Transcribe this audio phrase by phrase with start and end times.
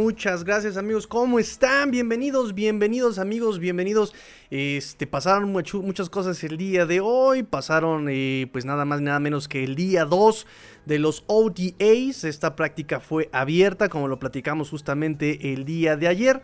[0.00, 1.06] Muchas gracias amigos.
[1.06, 1.90] ¿Cómo están?
[1.90, 4.14] Bienvenidos, bienvenidos amigos, bienvenidos.
[4.48, 7.42] Este, pasaron muchas cosas el día de hoy.
[7.42, 10.46] Pasaron eh, pues nada más, nada menos que el día 2
[10.90, 12.24] de los OTAs.
[12.24, 16.42] Esta práctica fue abierta, como lo platicamos justamente el día de ayer.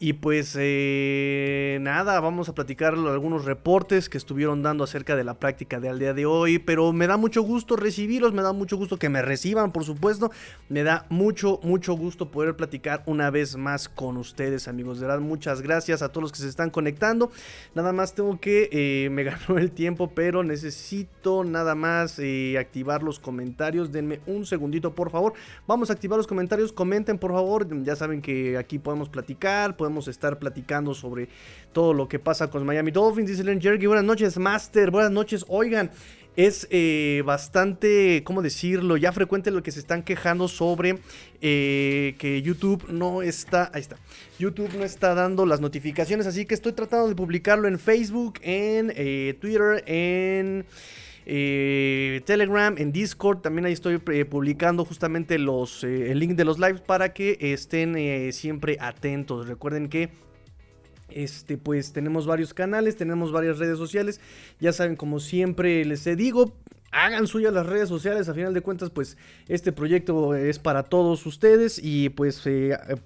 [0.00, 5.34] Y pues eh, nada, vamos a platicar algunos reportes que estuvieron dando acerca de la
[5.34, 6.60] práctica de al día de hoy.
[6.60, 10.30] Pero me da mucho gusto recibirlos, me da mucho gusto que me reciban, por supuesto.
[10.68, 15.00] Me da mucho, mucho gusto poder platicar una vez más con ustedes, amigos.
[15.00, 17.32] De verdad, muchas gracias a todos los que se están conectando.
[17.74, 23.02] Nada más tengo que, eh, me ganó el tiempo, pero necesito nada más eh, activar
[23.02, 23.87] los comentarios.
[23.90, 25.34] Denme un segundito, por favor.
[25.66, 26.72] Vamos a activar los comentarios.
[26.72, 27.66] Comenten, por favor.
[27.82, 31.28] Ya saben que aquí podemos platicar, podemos estar platicando sobre
[31.72, 33.30] todo lo que pasa con Miami Dolphins.
[33.30, 35.44] Dice Len Jerky, buenas noches, Master, buenas noches.
[35.48, 35.90] Oigan,
[36.38, 38.96] es eh, bastante, ¿cómo decirlo?
[38.96, 41.00] Ya frecuente lo que se están quejando sobre
[41.40, 43.96] eh, que YouTube no está, ahí está,
[44.38, 48.92] YouTube no está dando las notificaciones, así que estoy tratando de publicarlo en Facebook, en
[48.94, 50.64] eh, Twitter, en...
[51.28, 53.38] Telegram, en Discord.
[53.40, 58.78] También ahí estoy publicando justamente los, el link de los lives para que estén siempre
[58.80, 59.46] atentos.
[59.46, 60.08] Recuerden que
[61.10, 64.20] este, pues tenemos varios canales, tenemos varias redes sociales.
[64.60, 66.54] Ya saben, como siempre les digo,
[66.90, 68.28] hagan suyas las redes sociales.
[68.28, 69.16] A final de cuentas, pues
[69.48, 72.96] este proyecto es para todos ustedes y pues eh, eh,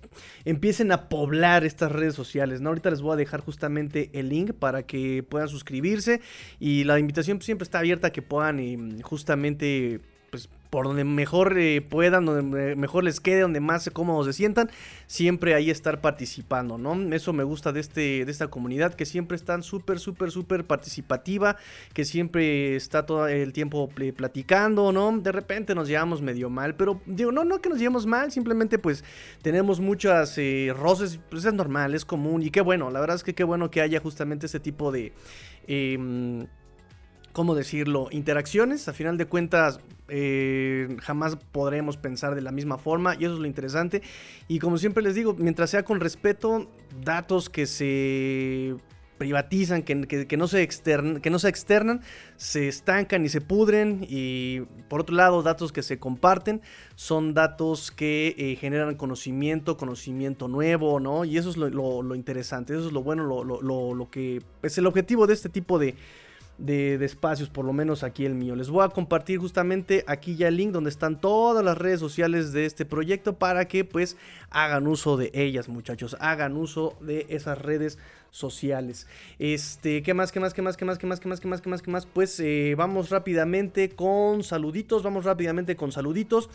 [0.44, 2.61] empiecen a poblar estas redes sociales.
[2.61, 2.70] ¿no?
[2.70, 6.20] Ahorita les voy a dejar justamente el link para que puedan suscribirse
[6.61, 10.11] y la invitación siempre está abierta que puedan eh, justamente pues
[10.73, 14.70] por donde mejor eh, puedan, donde mejor les quede, donde más cómodos se sientan,
[15.06, 16.95] siempre ahí estar participando, ¿no?
[17.14, 21.58] Eso me gusta de, este, de esta comunidad, que siempre están súper, súper, súper participativa,
[21.92, 25.19] que siempre está todo el tiempo platicando, ¿no?
[25.19, 28.79] De repente nos llevamos medio mal, pero digo, no, no que nos llevemos mal, simplemente
[28.79, 29.05] pues
[29.42, 33.25] tenemos muchas eh, roces, pues es normal, es común, y qué bueno, la verdad es
[33.25, 35.13] que qué bueno que haya justamente ese tipo de...
[35.67, 36.46] Em,
[37.33, 38.09] ¿cómo decirlo?
[38.11, 38.89] Interacciones.
[38.89, 43.41] A final de cuentas, eh, jamás podremos pensar de la misma forma y eso es
[43.41, 44.03] lo interesante.
[44.48, 46.70] Y como siempre les digo, mientras sea con respeto,
[47.03, 48.77] datos que se
[49.19, 50.07] privatizan, que, no
[50.48, 50.69] se
[51.23, 52.01] que no se externan,
[52.37, 54.05] se estancan y se pudren.
[54.09, 56.61] Y por otro lado, datos que se comparten
[56.97, 61.25] son datos que eh, generan conocimiento, conocimiento nuevo, ¿no?
[61.25, 65.35] Y eso es lo, interesante, eso es lo bueno, lo que es el objetivo de
[65.35, 65.95] este tipo de
[66.62, 68.55] de, espacios, por lo menos aquí el mío.
[68.55, 72.52] Les voy a compartir justamente aquí ya el link donde están todas las redes sociales
[72.52, 74.17] de este proyecto para que pues
[74.50, 77.98] hagan uso de ellas muchachos, hagan uso de esas redes
[78.33, 79.07] sociales.
[79.39, 81.61] Este, ¿qué más, qué más, qué más, qué más, qué más, qué más, qué más,
[81.61, 82.07] qué más, qué más?
[82.07, 86.48] Pues eh, vamos rápidamente con saluditos, vamos rápidamente con saluditos.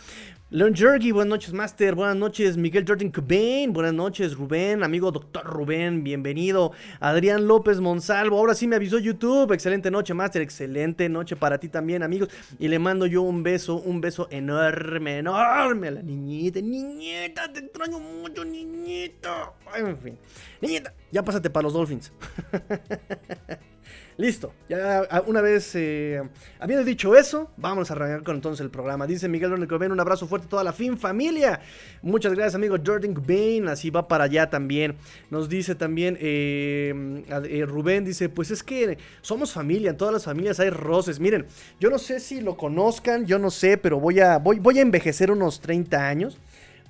[0.50, 5.46] Leon Jergy, buenas noches, Master, buenas noches, Miguel Jordan Cubain, buenas noches, Rubén, amigo doctor
[5.46, 6.72] Rubén, bienvenido.
[7.00, 11.70] Adrián López Monsalvo, ahora sí me avisó YouTube, excelente noche, Master, excelente noche para ti
[11.70, 12.30] también, amigos.
[12.58, 17.60] Y le mando yo un beso, un beso enorme, enorme a la niñita, niñita, te
[17.60, 19.52] extraño mucho, niñita.
[19.72, 20.18] Ay, en fin,
[20.62, 22.12] niñita, ya pásate para los Dolphins.
[24.18, 26.24] Listo, ya una vez eh,
[26.60, 29.06] habiendo dicho eso, vamos a arrancar con entonces el programa.
[29.06, 31.60] Dice Miguel Ven, un abrazo fuerte a toda la fin familia.
[32.02, 34.96] Muchas gracias, amigo Jordan Bain, así va para allá también.
[35.30, 40.26] Nos dice también eh, eh, Rubén, dice, pues es que somos familia, en todas las
[40.26, 41.20] familias hay roces.
[41.20, 41.46] Miren,
[41.80, 44.82] yo no sé si lo conozcan, yo no sé, pero voy a, voy, voy a
[44.82, 46.40] envejecer unos 30 años.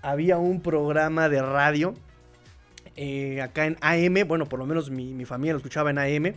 [0.02, 1.94] Había un programa de radio
[3.42, 6.34] acá en AM, bueno, por lo menos mi, mi familia lo escuchaba en AM,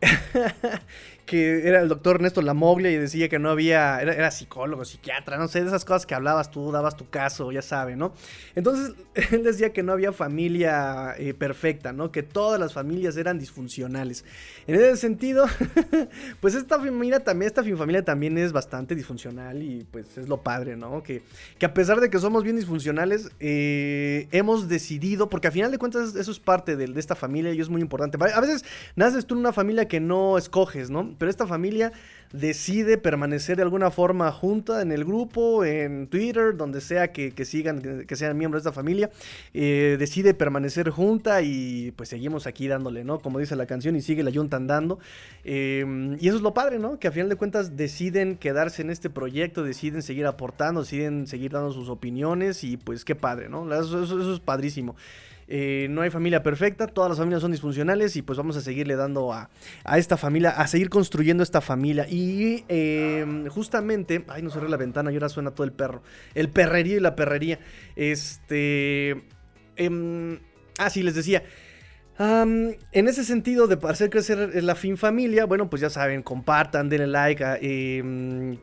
[1.26, 5.48] que era el doctor Ernesto Lamoglia y decía que no había, era, psicólogo, psiquiatra, no
[5.48, 8.12] sé, de esas cosas que hablabas tú, dabas tu caso, ya sabe, ¿no?
[8.54, 8.94] Entonces
[9.32, 12.10] él decía que no había familia eh, perfecta, ¿no?
[12.10, 14.24] Que todas las familias eran disfuncionales.
[14.66, 15.46] En ese sentido,
[16.40, 20.76] pues esta familia también, esta familia también es bastante disfuncional y pues es lo padre,
[20.76, 21.02] ¿no?
[21.02, 21.22] Que,
[21.58, 25.78] que a pesar de que somos bien disfuncionales, eh, hemos decidido, porque a final de
[25.78, 28.18] cuentas eso es parte de, de esta familia y es muy importante.
[28.22, 28.64] A veces
[28.96, 31.11] naces tú en una familia que no escoges, ¿no?
[31.18, 31.92] Pero esta familia
[32.32, 38.04] decide permanecer de alguna forma junta en el grupo, en Twitter, donde sea que, sigan,
[38.06, 39.10] que, sean miembros de esta familia,
[39.52, 43.20] eh, decide permanecer junta y pues seguimos aquí dándole, ¿no?
[43.20, 44.98] Como dice la canción, y sigue la junta andando.
[45.44, 46.98] Em, y eso es lo padre, ¿no?
[46.98, 51.52] Que a final de cuentas deciden quedarse en este proyecto, deciden seguir aportando, deciden seguir
[51.52, 53.72] dando sus opiniones y pues qué padre, ¿no?
[53.72, 54.96] eso es padrísimo.
[55.54, 58.96] Eh, no hay familia perfecta, todas las familias son disfuncionales y pues vamos a seguirle
[58.96, 59.50] dando a,
[59.98, 62.06] esta familia, a seguir construyendo esta familia.
[62.08, 66.02] Y em, justamente, ay, no cerré la ventana y ahora suena todo el perro.
[66.34, 67.58] El perrerío y la perrería.
[67.96, 69.10] Este...
[69.76, 70.38] Em,
[70.78, 71.42] ah, sí, les decía.
[72.18, 77.08] en ese sentido de hacer crecer la fin familia, bueno, pues ya saben, compartan, denle
[77.08, 78.56] like, eh,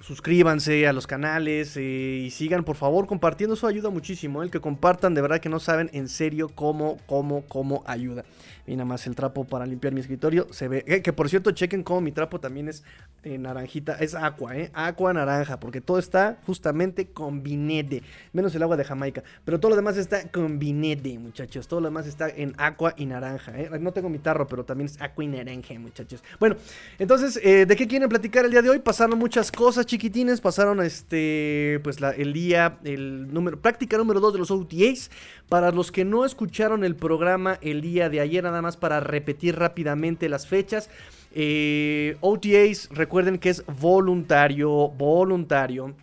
[0.00, 4.60] suscríbanse a los canales eh, y sigan por favor compartiendo, eso ayuda muchísimo, el que
[4.60, 8.24] compartan, de verdad que no saben en serio cómo, cómo, cómo ayuda.
[8.70, 11.50] Y nada más el trapo para limpiar mi escritorio se ve, eh, que por cierto
[11.50, 12.84] chequen cómo mi trapo también es
[13.24, 18.76] eh, naranjita, es agua, eh, agua naranja, porque todo está justamente combinede, menos el agua
[18.76, 22.94] de Jamaica, pero todo lo demás está combinede, muchachos, todo lo demás está en agua
[22.96, 26.22] y naranja, no tengo mi tarro, pero también es agua y naranja, muchachos.
[26.38, 26.54] Bueno,
[27.00, 28.78] entonces, ¿de qué quieren platicar el día de hoy?
[28.78, 34.38] Pasaron muchas cosas, chiquitines pasaron este, pues el día, el número, práctica número 2 de
[34.38, 35.10] los OTAs.
[35.50, 39.56] Para los que no escucharon el programa el día de ayer, nada más para repetir
[39.58, 40.88] rápidamente las fechas.
[41.34, 45.96] Eh, OTAs, recuerden que es voluntario, voluntario.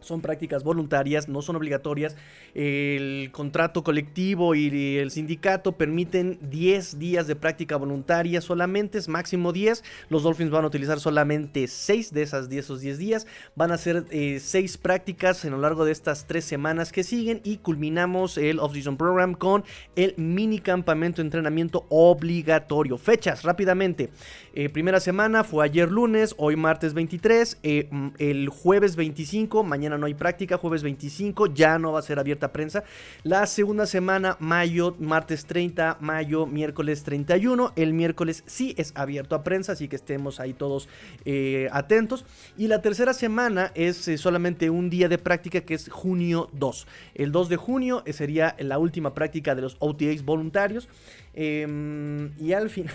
[0.00, 2.16] Son prácticas voluntarias, no son obligatorias.
[2.54, 9.52] El contrato colectivo y el sindicato permiten 10 días de práctica voluntaria solamente, es máximo
[9.52, 9.84] 10.
[10.08, 13.26] Los Dolphins van a utilizar solamente 6 de esas 10, esos 10 días.
[13.54, 17.40] Van a hacer 6 eh, prácticas en lo largo de estas 3 semanas que siguen
[17.44, 19.64] y culminamos el Off-Season Program con
[19.96, 22.98] el mini campamento de entrenamiento obligatorio.
[22.98, 24.10] Fechas rápidamente.
[24.54, 29.89] Eh, primera semana fue ayer lunes, hoy martes 23, eh, mm, el jueves 25, mañana
[29.98, 32.84] no hay práctica, jueves 25 ya no va a ser abierta prensa.
[33.22, 39.44] La segunda semana, mayo, martes 30, mayo, miércoles 31, el miércoles sí es abierto a
[39.44, 40.88] prensa, así que estemos ahí todos
[41.24, 42.24] eh, atentos.
[42.56, 46.86] Y la tercera semana es solamente un día de práctica que es junio 2.
[47.14, 50.88] El 2 de junio sería la última práctica de los OTAs voluntarios.
[51.32, 52.94] Em, y al final.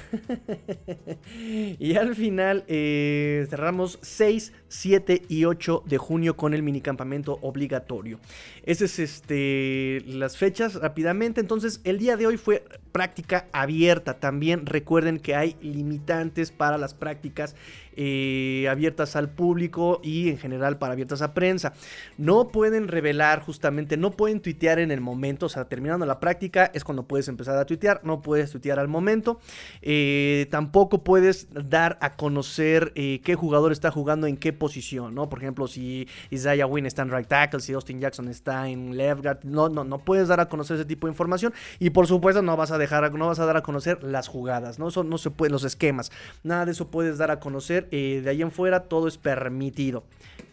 [1.80, 8.20] y al final eh, cerramos 6, 7 y 8 de junio con el minicampamento obligatorio.
[8.64, 11.40] Esas es este, las fechas rápidamente.
[11.40, 14.20] Entonces, el día de hoy fue práctica abierta.
[14.20, 17.56] También recuerden que hay limitantes para las prácticas
[17.96, 21.74] eh, abiertas al público y en general para abiertas a prensa.
[22.18, 26.72] No pueden revelar justamente, no pueden tuitear en el momento, o sea, terminando la práctica
[26.74, 29.40] es cuando puedes empezar a tuitear, no puedes tuitear al momento.
[29.82, 35.30] Eh, tampoco puedes dar a conocer eh, qué jugador está jugando en qué posición, ¿no?
[35.30, 39.24] Por ejemplo, si Isaiah Wynn está en right tackle, si Austin Jackson está en left
[39.24, 42.42] guard, no, no, no puedes dar a conocer ese tipo de información y por supuesto
[42.42, 44.88] no vas a dejar, no vas a dar a conocer las jugadas, ¿no?
[44.88, 46.12] Eso no se puede, los esquemas,
[46.44, 50.04] nada de eso puedes dar a conocer eh, de ahí en fuera todo es permitido.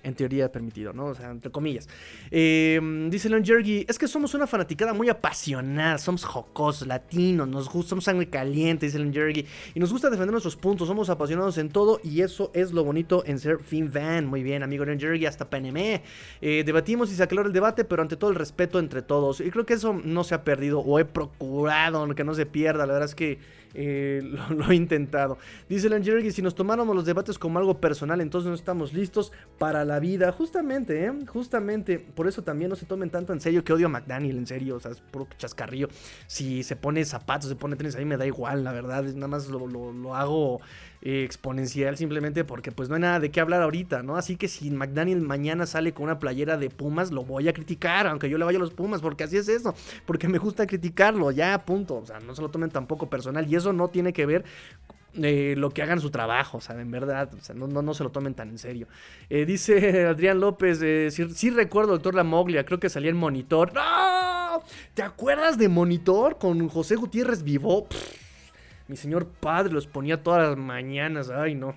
[0.04, 1.06] En teoría permitido, ¿no?
[1.06, 1.88] O sea, entre comillas.
[2.32, 7.70] Em, dice Leon Jergy, es que somos una fanaticada muy apasionada, somos jocosos, latinos, nos
[7.70, 11.56] gusta, somos sangre caliente, dice Leon Jergy, y nos gusta defender nuestros puntos, somos apasionados
[11.58, 14.26] en todo, y eso es lo bonito en ser fin van.
[14.26, 16.02] Muy bien, amigo Leon Jergy, hasta PNM.
[16.40, 19.40] Eh, debatimos y se aclaró el debate, pero ante todo el respeto entre todos.
[19.40, 22.86] Y creo que eso no se ha perdido, o he procurado que no se pierda,
[22.86, 23.38] la verdad es que
[23.74, 24.20] eh,
[24.50, 25.38] lo, he intentado.
[25.68, 29.84] Dice que si nos tomáramos los debates como algo personal, entonces no estamos listos para
[29.84, 30.32] la vida.
[30.32, 31.12] Justamente, ¿eh?
[31.26, 31.98] Justamente.
[31.98, 34.76] Por eso también no se tomen tanto en serio que odio a McDaniel, en serio.
[34.76, 35.88] O sea, es puro chascarrillo.
[36.26, 39.04] Si se pone zapatos, se pone tenis, a mí me da igual, la verdad.
[39.04, 40.60] Nada más lo, lo hago
[41.02, 44.16] exponencial simplemente porque pues no hay nada de qué hablar ahorita, ¿no?
[44.16, 48.06] Así que si McDaniel mañana sale con una playera de Pumas, lo voy a criticar,
[48.06, 49.74] aunque yo le vaya a los Pumas, porque así es eso,
[50.06, 53.56] porque me gusta criticarlo, ya, punto, o sea, no se lo tomen tampoco personal y
[53.56, 54.44] eso no tiene que ver
[55.14, 58.02] eh, lo que hagan su trabajo, o sea, en verdad, o sea, no, no, se
[58.02, 58.86] lo tomen tan en serio.
[59.28, 63.74] Eh, dice Adrián López, eh, sí, recuerdo, doctor La Moglia, creo que salía en Monitor.
[63.74, 64.62] ¡No!
[64.94, 67.88] ¿Te acuerdas de Monitor con José Gutiérrez Vivo?
[68.92, 71.30] Mi señor padre los ponía todas las mañanas.
[71.30, 71.74] Ay, no.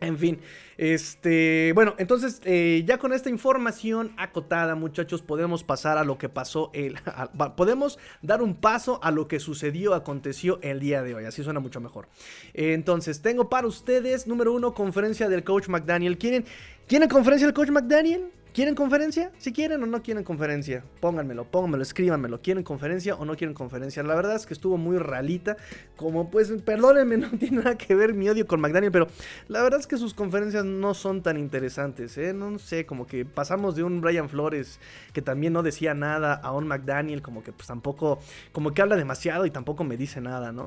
[0.00, 0.38] En fin,
[0.78, 6.28] este, bueno, entonces eh, ya con esta información acotada, muchachos, podemos pasar a lo que
[6.28, 6.96] pasó, el,
[7.56, 11.58] podemos dar un paso a lo que sucedió, aconteció el día de hoy, así suena
[11.58, 12.08] mucho mejor.
[12.54, 16.16] entonces, tengo para ustedes, número uno, conferencia del coach McDaniel.
[16.16, 16.44] ¿Quieren,
[16.86, 18.30] ¿quieren conferencia del coach McDaniel?
[18.52, 19.30] ¿Quieren conferencia?
[19.38, 22.42] Si quieren o no quieren conferencia, pónganmelo, pónganmelo, escríbanmelo.
[22.42, 24.02] ¿Quieren conferencia o no quieren conferencia?
[24.02, 25.56] La verdad es que estuvo muy ralita.
[25.94, 29.06] Como pues, perdónenme, no tiene nada que ver mi odio con McDaniel, pero
[29.46, 32.32] la verdad es que sus conferencias no son tan interesantes, ¿eh?
[32.32, 34.80] No sé, como que pasamos de un Brian Flores
[35.12, 38.18] que también no decía nada a un McDaniel, como que pues tampoco,
[38.50, 40.66] como que habla demasiado y tampoco me dice nada, ¿no?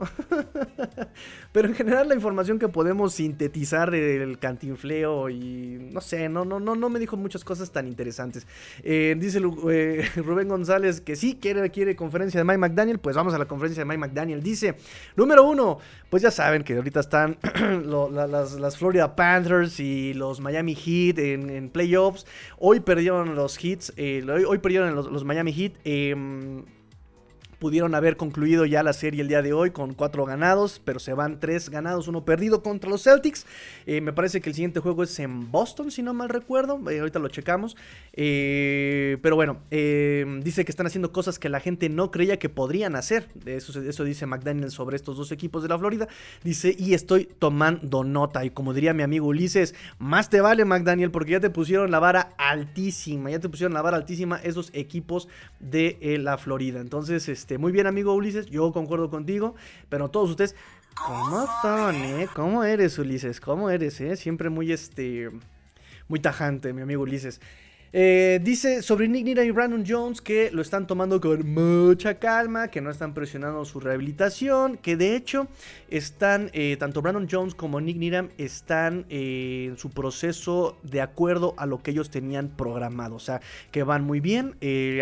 [1.51, 6.61] pero en general la información que podemos sintetizar el cantinfleo y no sé, no, no,
[6.61, 8.48] no, no me dijo muchas cosas tan interesantes.
[8.84, 13.00] Eh, dice eh, Rubén González que sí quiere, quiere conferencia de Mike McDaniel.
[13.00, 14.42] Pues vamos a la conferencia de Mike McDaniel.
[14.42, 14.75] Dice,
[15.18, 17.38] número uno, pues ya saben que ahorita están
[17.86, 22.25] las, Florida Panthers y los Miami Heat en, playoffs.
[22.60, 23.94] Hoy perdieron los Heats,
[24.48, 25.74] hoy, perdieron los, los Miami Heat.
[27.63, 31.13] Pudieron haber concluido ya la serie el día de hoy con cuatro ganados, pero se
[31.13, 33.46] van tres ganados, uno perdido contra los Celtics.
[33.86, 36.82] Eh, me parece que el siguiente juego es en Boston, si no mal recuerdo.
[36.91, 37.77] Eh, ahorita lo checamos.
[38.12, 42.98] Eh, pero bueno, dice que están haciendo cosas que la gente no creía que podrían
[42.98, 43.29] hacer.
[43.46, 46.10] Eso, eso dice McDaniel sobre estos dos equipos de la Florida.
[46.43, 48.43] Dice, y estoy tomando nota.
[48.43, 52.00] Y como diría mi amigo Ulises, más te vale McDaniel porque ya te pusieron la
[52.00, 53.32] vara altísima.
[53.32, 55.29] Ya te pusieron la vara altísima esos equipos
[55.62, 56.82] de la Florida.
[56.82, 59.53] Entonces, este este, muy bien, amigo Ulises, yo concuerdo contigo,
[59.88, 60.55] pero todos ustedes,
[60.95, 62.27] ¿cómo son, eh?
[62.33, 63.39] ¿Cómo eres, Ulises?
[63.39, 64.15] ¿Cómo eres, eh?
[64.15, 65.29] Siempre muy, este,
[66.07, 67.41] muy tajante, mi amigo Ulises.
[67.95, 72.69] Eh, dice sobre Nick Nira y Brandon Jones que lo están tomando con mucha calma,
[72.69, 75.47] que no están presionando su rehabilitación, que de hecho
[75.89, 81.53] están, eh, tanto Brandon Jones como Nick Niram están eh, en su proceso de acuerdo
[81.55, 84.55] a lo que ellos tenían programado, o sea, que van muy bien,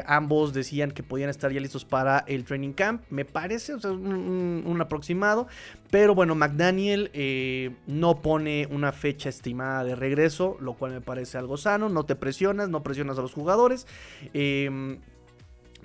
[0.06, 3.92] ambos decían que podían estar ya listos para el training camp, me parece, o sea,
[3.92, 5.48] un aproximado,
[5.92, 11.38] pero bueno, McDaniel eh, no pone una fecha estimada de regreso, lo cual me parece
[11.38, 11.90] algo sano.
[11.90, 13.86] No te presionas, no presionas a los jugadores.
[14.34, 15.00] Em,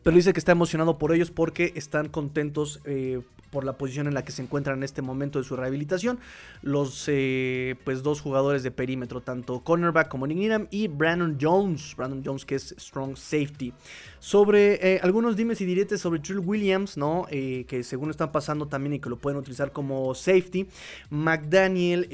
[0.07, 4.15] pero dice que está emocionado por ellos porque están contentos eh, por la posición en
[4.15, 6.21] la que se encuentran en este momento de su rehabilitación.
[6.63, 11.97] Los eh, pues dos jugadores de perímetro, tanto cornerback como Nick y Brandon Jones.
[11.97, 13.73] Brandon Jones que es strong safety.
[14.21, 17.27] Sobre eh, algunos dimes y diretes sobre Trill Williams, ¿no?
[17.29, 20.69] Que según están pasando también y que lo pueden utilizar como safety.
[21.11, 22.09] McDaniel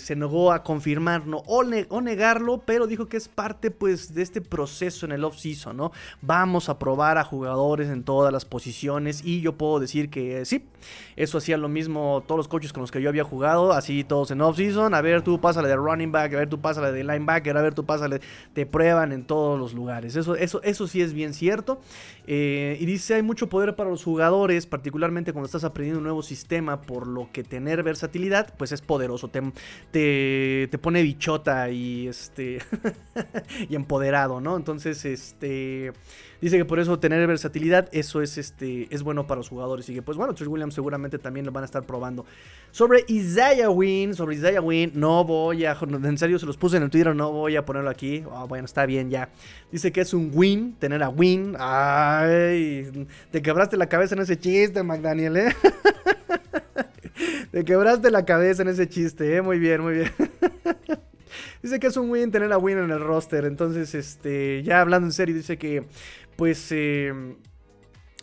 [0.00, 4.40] se negó a confirmarlo o, o, negarlo, pero dijo que es parte pues de este
[4.40, 5.92] proceso en el off-season, ¿no?
[6.22, 10.64] Vamos a probar a jugadores en todas las posiciones y yo puedo decir que sí,
[11.16, 14.30] eso hacía lo mismo todos los coaches con los que yo había jugado, así todos
[14.30, 14.94] en off-season.
[14.94, 17.74] A ver, tú pásale de running back, a ver, tú pásale de linebacker, a ver,
[17.74, 18.20] tú pásale.
[18.52, 20.16] Te prueban en todos los lugares.
[20.16, 21.80] Eso, eso, eso sí es bien cierto.
[22.26, 26.22] Eh, y dice: hay mucho poder para los jugadores, particularmente cuando estás aprendiendo un nuevo
[26.22, 29.28] sistema, por lo que tener versatilidad, pues es poderoso.
[29.28, 29.42] Te,
[29.90, 32.58] te, te pone bichota y este.
[33.68, 34.56] y empoderado, ¿no?
[34.56, 35.92] Entonces, este.
[36.46, 39.88] Dice que por eso tener versatilidad, eso es, este, es bueno para los jugadores.
[39.88, 42.24] Y que, pues bueno, Trish Williams seguramente también lo van a estar probando.
[42.70, 46.84] Sobre Isaiah Win, sobre Isaiah Win, no voy a, en serio se los puse en
[46.84, 48.22] el Twitter, no voy a ponerlo aquí.
[48.30, 49.28] Oh, bueno, está bien ya.
[49.72, 51.56] Dice que es un win, tener a Win.
[51.58, 55.56] Ay, te quebraste la cabeza en ese chiste, McDaniel, ¿eh?
[57.50, 59.42] te quebraste la cabeza en ese chiste, ¿eh?
[59.42, 60.12] Muy bien, muy bien.
[61.62, 63.44] Dice que es un win tener a Win en el roster.
[63.44, 65.84] Entonces, este, ya hablando en serio, dice que
[66.36, 67.12] pues eh,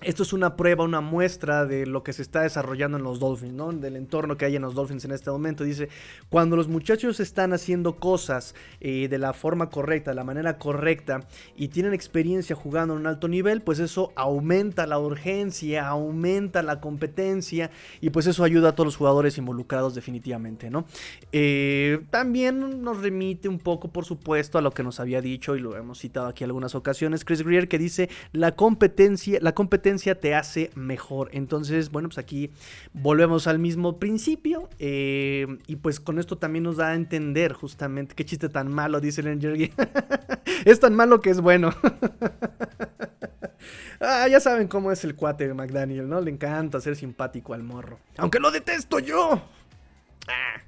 [0.05, 3.53] esto es una prueba, una muestra de lo que se está desarrollando en los Dolphins,
[3.53, 3.71] ¿no?
[3.71, 5.63] Del entorno que hay en los Dolphins en este momento.
[5.63, 5.89] Dice,
[6.29, 11.21] cuando los muchachos están haciendo cosas eh, de la forma correcta, de la manera correcta,
[11.55, 16.81] y tienen experiencia jugando en un alto nivel, pues eso aumenta la urgencia, aumenta la
[16.81, 20.85] competencia, y pues eso ayuda a todos los jugadores involucrados definitivamente, ¿no?
[21.31, 25.59] Eh, también nos remite un poco, por supuesto, a lo que nos había dicho, y
[25.59, 30.35] lo hemos citado aquí algunas ocasiones, Chris Greer, que dice, la competencia, la competencia te
[30.35, 31.29] hace mejor.
[31.33, 32.51] Entonces, bueno, pues aquí
[32.93, 34.69] volvemos al mismo principio.
[34.79, 38.99] Eh, y pues con esto también nos da a entender justamente qué chiste tan malo,
[38.99, 39.71] dice el Angel
[40.65, 41.73] Es tan malo que es bueno.
[43.99, 46.21] ah, ya saben cómo es el cuate de McDaniel, ¿no?
[46.21, 47.99] Le encanta ser simpático al morro.
[48.17, 49.41] Aunque lo detesto yo.
[50.27, 50.61] Ah,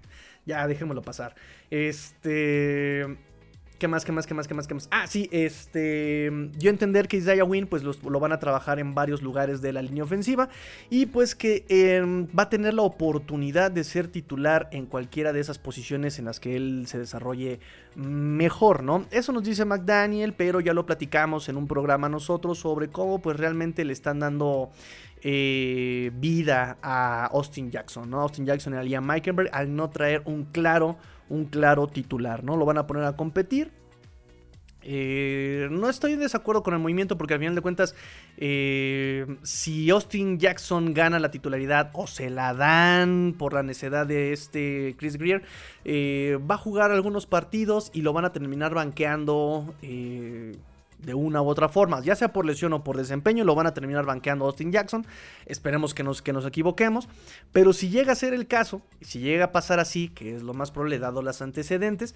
[0.46, 1.36] ya, dejémoslo pasar.
[1.70, 3.18] Este.
[3.86, 4.88] ¿Qué más, qué más, qué más, qué más, más?
[4.90, 6.32] Ah, sí, este.
[6.58, 9.84] Yo entender que Isaiah Wynn, pues lo van a trabajar en varios lugares de la
[9.84, 10.50] línea ofensiva.
[10.90, 15.40] Y pues que em, va a tener la oportunidad de ser titular en cualquiera de
[15.40, 17.60] esas posiciones en las que él se desarrolle
[17.94, 19.06] mejor, ¿no?
[19.12, 23.38] Eso nos dice McDaniel, pero ya lo platicamos en un programa nosotros sobre cómo, pues
[23.38, 24.72] realmente le están dando.
[25.28, 28.22] Eh, vida a Austin Jackson, ¿no?
[28.22, 30.98] Austin Jackson y a Liam Meikenberg al no traer un claro
[31.30, 32.58] un claro titular, ¿no?
[32.58, 33.72] Lo van a poner a competir.
[34.88, 37.96] Eh, no estoy en desacuerdo con el movimiento porque al final de cuentas,
[38.38, 44.32] eh, si Austin Jackson gana la titularidad o se la dan por la necedad de
[44.32, 45.42] este Chris Greer,
[45.86, 49.74] eh, va a jugar algunos partidos y lo van a terminar banqueando
[51.06, 53.74] de una u otra forma, ya sea por lesión o por desempeño, lo van a
[53.74, 55.06] terminar banqueando Austin Jackson.
[55.46, 57.08] Esperemos que nos, que nos equivoquemos.
[57.52, 60.54] Pero si llega a ser el caso, si llega a pasar así, que es lo
[60.54, 62.16] más probable dado los antecedentes,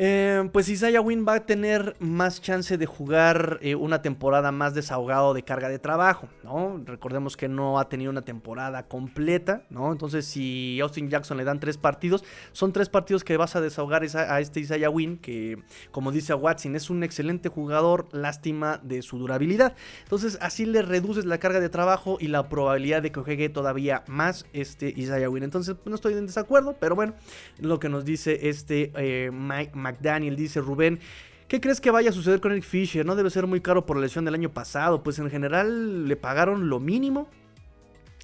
[0.00, 4.72] Eh, pues Isaiah Wynn va a tener más chance de jugar eh, una temporada más
[4.72, 6.80] desahogado de carga de trabajo, ¿no?
[6.84, 9.90] Recordemos que no ha tenido una temporada completa, ¿no?
[9.90, 14.04] Entonces, si Austin Jackson le dan tres partidos, son tres partidos que vas a desahogar
[14.04, 19.18] a este Isaiah Wynn, que, como dice Watson, es un excelente jugador, lástima de su
[19.18, 19.74] durabilidad.
[20.04, 24.04] Entonces, así le reduces la carga de trabajo y la probabilidad de que juegue todavía
[24.06, 25.42] más este Isaiah Wynn.
[25.42, 27.14] Entonces, no estoy en desacuerdo, pero bueno,
[27.58, 31.00] lo que nos dice este eh, Mike McDaniel, dice Rubén.
[31.48, 33.06] ¿Qué crees que vaya a suceder con Eric Fisher?
[33.06, 35.02] No debe ser muy caro por la lesión del año pasado.
[35.02, 37.28] Pues en general le pagaron lo mínimo.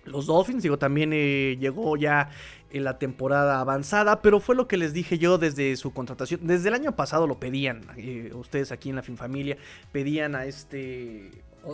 [0.04, 2.28] Los Dolphins, digo, también eh, llegó ya
[2.70, 6.40] en la temporada avanzada, pero fue lo que les dije yo desde su contratación.
[6.42, 9.56] Desde el año pasado lo pedían, eh, ustedes aquí en la Familia
[9.92, 11.30] pedían a este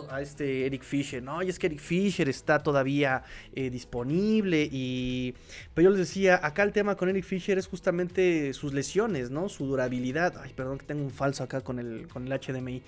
[0.09, 5.33] a este Eric Fisher, no, y es que Eric Fisher está todavía eh, disponible y...
[5.73, 9.49] Pero yo les decía, acá el tema con Eric Fisher es justamente sus lesiones, ¿no?
[9.49, 10.33] Su durabilidad.
[10.41, 12.81] Ay, perdón que tengo un falso acá con el, con el HDMI.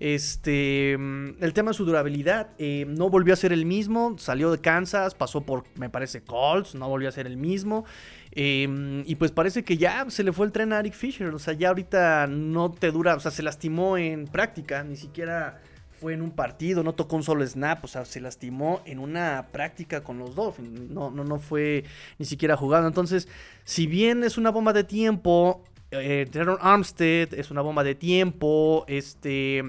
[0.00, 4.50] Este, mm, el tema de su durabilidad, eh, no volvió a ser el mismo, salió
[4.50, 7.84] de Kansas, pasó por, me parece, Colts, no volvió a ser el mismo.
[8.32, 11.28] Em, y pues parece que ya se le fue el tren a Eric Fisher.
[11.34, 13.16] O sea, ya ahorita no te dura.
[13.16, 14.84] O sea, se lastimó en práctica.
[14.84, 15.60] Ni siquiera
[15.98, 19.48] fue en un partido, no tocó un solo snap, o sea, se lastimó en una
[19.50, 21.84] práctica con los Dolphins, no, no, no fue
[22.18, 22.88] ni siquiera jugando.
[22.88, 23.28] Entonces,
[23.64, 26.28] si bien es una bomba de tiempo, eh,
[26.60, 28.84] Armstead es una bomba de tiempo.
[28.88, 29.62] Este.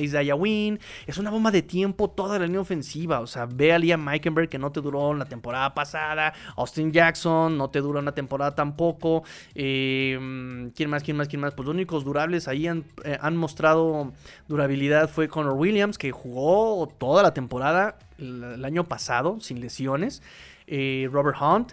[0.00, 3.20] Isaiah Wynn es una bomba de tiempo toda la línea ofensiva.
[3.20, 6.32] O sea, ve a Liam Meikenberg que no te duró la temporada pasada.
[6.56, 9.22] Austin Jackson no te duró una temporada tampoco.
[9.54, 11.02] Eh, ¿Quién más?
[11.02, 11.28] ¿Quién más?
[11.28, 11.54] ¿Quién más?
[11.54, 14.12] Pues los únicos durables ahí han, eh, mostrado
[14.48, 20.22] durabilidad fue Connor Williams, que jugó toda la temporada el, año pasado sin lesiones.
[20.66, 21.72] Eh, Robert Hunt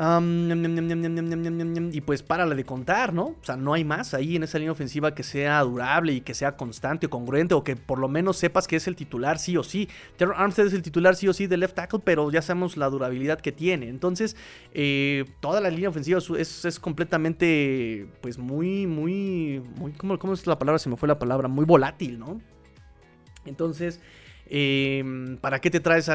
[0.00, 3.24] y pues párale de contar, ¿no?
[3.24, 6.34] O sea, no hay más ahí en esa línea ofensiva que sea durable y que
[6.34, 9.56] sea constante o congruente o que por lo menos sepas que es el titular sí
[9.56, 9.88] o sí.
[10.16, 12.88] Terror Armstead es el titular sí o sí de left tackle, pero ya sabemos la
[12.88, 13.88] durabilidad que tiene.
[13.88, 14.36] Entonces,
[14.72, 20.60] eh, toda la línea ofensiva es, completamente, pues muy, muy, muy, ¿cómo, ¿cómo, es la
[20.60, 20.78] palabra?
[20.78, 22.40] Se me fue la palabra, muy volátil, ¿no?
[23.46, 24.00] Entonces...
[24.50, 26.10] Em, ¿Para qué te traes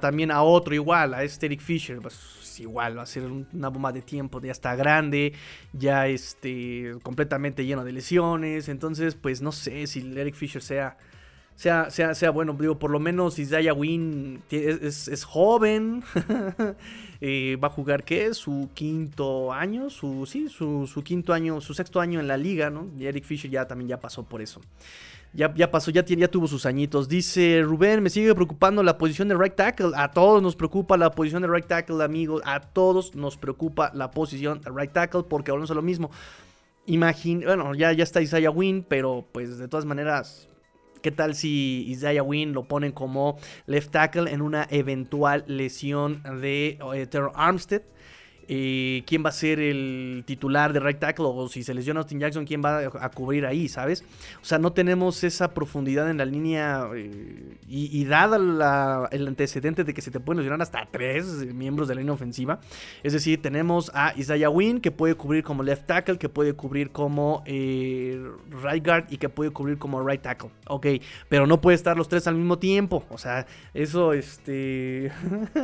[0.00, 1.98] también a otro igual, a este Eric Fisher?
[2.00, 5.32] Pues igual va a ser una bomba de tiempo, ya está grande,
[5.72, 8.68] ya este, completamente lleno de lesiones.
[8.68, 10.96] Entonces, pues no sé si Eric Fisher sea,
[11.56, 12.56] sea, sea, bueno.
[12.58, 16.02] Digo, por lo menos Isaiah Wynn es, es, joven.
[17.26, 18.34] Eh, va a jugar, ¿qué?
[18.34, 22.68] Su quinto año, su, sí, su, su, quinto año, su sexto año en la liga,
[22.68, 22.90] ¿no?
[22.98, 24.60] Y Eric Fisher ya también ya pasó por eso.
[25.34, 27.08] Ya, ya pasó, ya, ya tuvo sus añitos.
[27.08, 29.90] Dice Rubén, me sigue preocupando la posición de right tackle.
[29.96, 32.40] A todos nos preocupa la posición de right tackle, amigos.
[32.44, 36.12] A todos nos preocupa la posición de right tackle porque volvemos a lo mismo.
[36.86, 40.48] Imagina, bueno, ya, ya está Isaiah Wynn, pero pues de todas maneras,
[41.02, 46.78] ¿qué tal si Isaiah Wynn lo ponen como left tackle en una eventual lesión de
[46.94, 47.82] eh, Terror Armstead?
[48.48, 52.20] Eh, quién va a ser el titular de right tackle o si se lesiona Austin
[52.20, 54.04] Jackson, quién va a cubrir ahí, ¿sabes?
[54.42, 59.94] O sea, no tenemos esa profundidad en la línea eh, y, dada el antecedente de
[59.94, 62.60] que se te pueden lesionar hasta tres miembros de la línea ofensiva,
[63.02, 66.90] es decir, tenemos a Isaiah Wynn que puede cubrir como left tackle, que puede cubrir
[66.90, 68.22] como eh,
[68.62, 70.86] right guard y que puede cubrir como right tackle, ok,
[71.28, 75.10] pero no puede estar los tres al mismo tiempo, o sea, eso, este,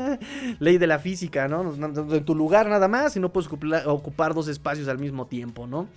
[0.58, 1.74] ley de la física, ¿no?
[1.74, 3.50] En tu lugar nada más y no puedes
[3.86, 5.88] ocupar dos espacios al mismo tiempo, ¿no?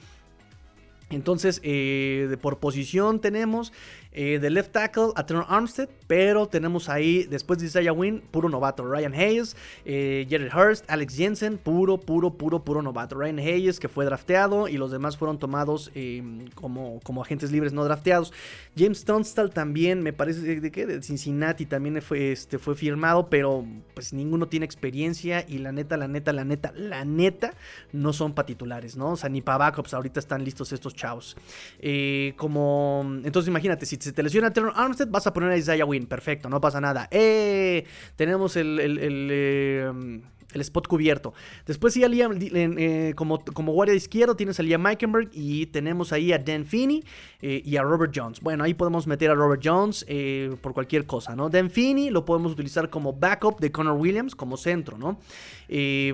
[1.09, 3.71] Entonces, eh, por posición tenemos
[4.13, 8.49] eh, de left tackle a Terrell Armstead, pero tenemos ahí, después de Isaiah Wynn, puro
[8.49, 8.85] novato.
[8.85, 13.15] Ryan Hayes, eh, Jared Hurst, Alex Jensen, puro, puro, puro, puro novato.
[13.15, 17.73] Ryan Hayes, que fue drafteado, y los demás fueron tomados em, como, como agentes libres
[17.73, 18.33] no drafteados.
[18.77, 24.13] James Tunstall también, me parece de, de Cincinnati también fue, este, fue firmado, pero pues
[24.13, 27.53] ninguno tiene experiencia y la neta, la neta, la neta, la neta,
[27.91, 29.11] no son para titulares, ¿no?
[29.11, 31.35] O sea, ni para backups, ahorita están listos estos chavos.
[31.79, 35.85] Eh, como, entonces imagínate, si si te lesiona Terrell Armstead, vas a poner a Isaiah
[35.85, 36.07] Wynn.
[36.07, 37.07] Perfecto, no pasa nada.
[37.11, 37.85] ¡Eh!
[38.15, 40.21] Tenemos el, el, eh,
[40.53, 41.33] el spot cubierto.
[41.65, 46.37] Después sí, eh, como, como guardia izquierdo tienes a Liam Meikenberg y tenemos ahí a
[46.37, 47.03] Dan Finney
[47.41, 48.39] eh, y a Robert Jones.
[48.41, 51.49] Bueno, ahí podemos meter a Robert Jones eh, por cualquier cosa, ¿no?
[51.49, 55.19] Dan Finney lo podemos utilizar como backup de Connor Williams, como centro, ¿no?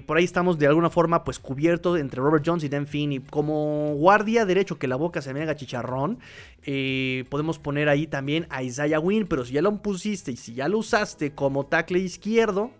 [0.05, 3.19] por ahí estamos de alguna forma pues cubierto entre Robert Jones y Dan Finney.
[3.19, 6.19] Como guardia derecho, que la boca se me haga chicharrón,
[7.29, 10.69] podemos poner ahí también a Isaiah Wynn, pero si ya lo pusiste y si ya
[10.69, 12.71] lo usaste como tackle izquierdo,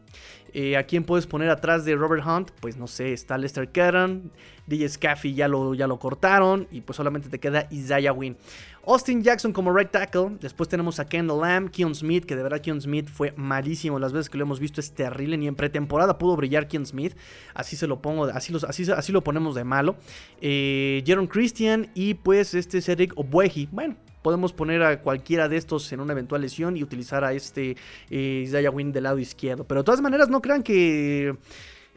[0.53, 2.51] Eh, ¿A quién puedes poner atrás de Robert Hunt?
[2.59, 4.31] Pues no sé, está Lester Caron,
[4.67, 8.38] DJ Scaffy ya lo, ya lo cortaron y pues solamente te queda Isaiah Wynn.
[8.85, 10.38] Austin Jackson como right tackle.
[10.41, 13.99] Después tenemos a Kendall Lamb, Keon Smith, que de verdad Keon Smith fue malísimo.
[13.99, 15.38] Las veces que lo hemos visto es terrible.
[15.38, 17.15] Ni en pretemporada pudo brillar Keon Smith.
[17.53, 19.95] Así se lo pongo, así, así, así lo ponemos de malo.
[20.41, 23.69] Eh, Jaron Christian y pues este Cedric Obueji.
[23.71, 27.77] Bueno, podemos poner a cualquiera de estos en una eventual lesión y utilizar a este
[28.10, 29.65] eh, Isaiah Wynn del lado izquierdo.
[29.65, 31.36] Pero de todas maneras, no crean que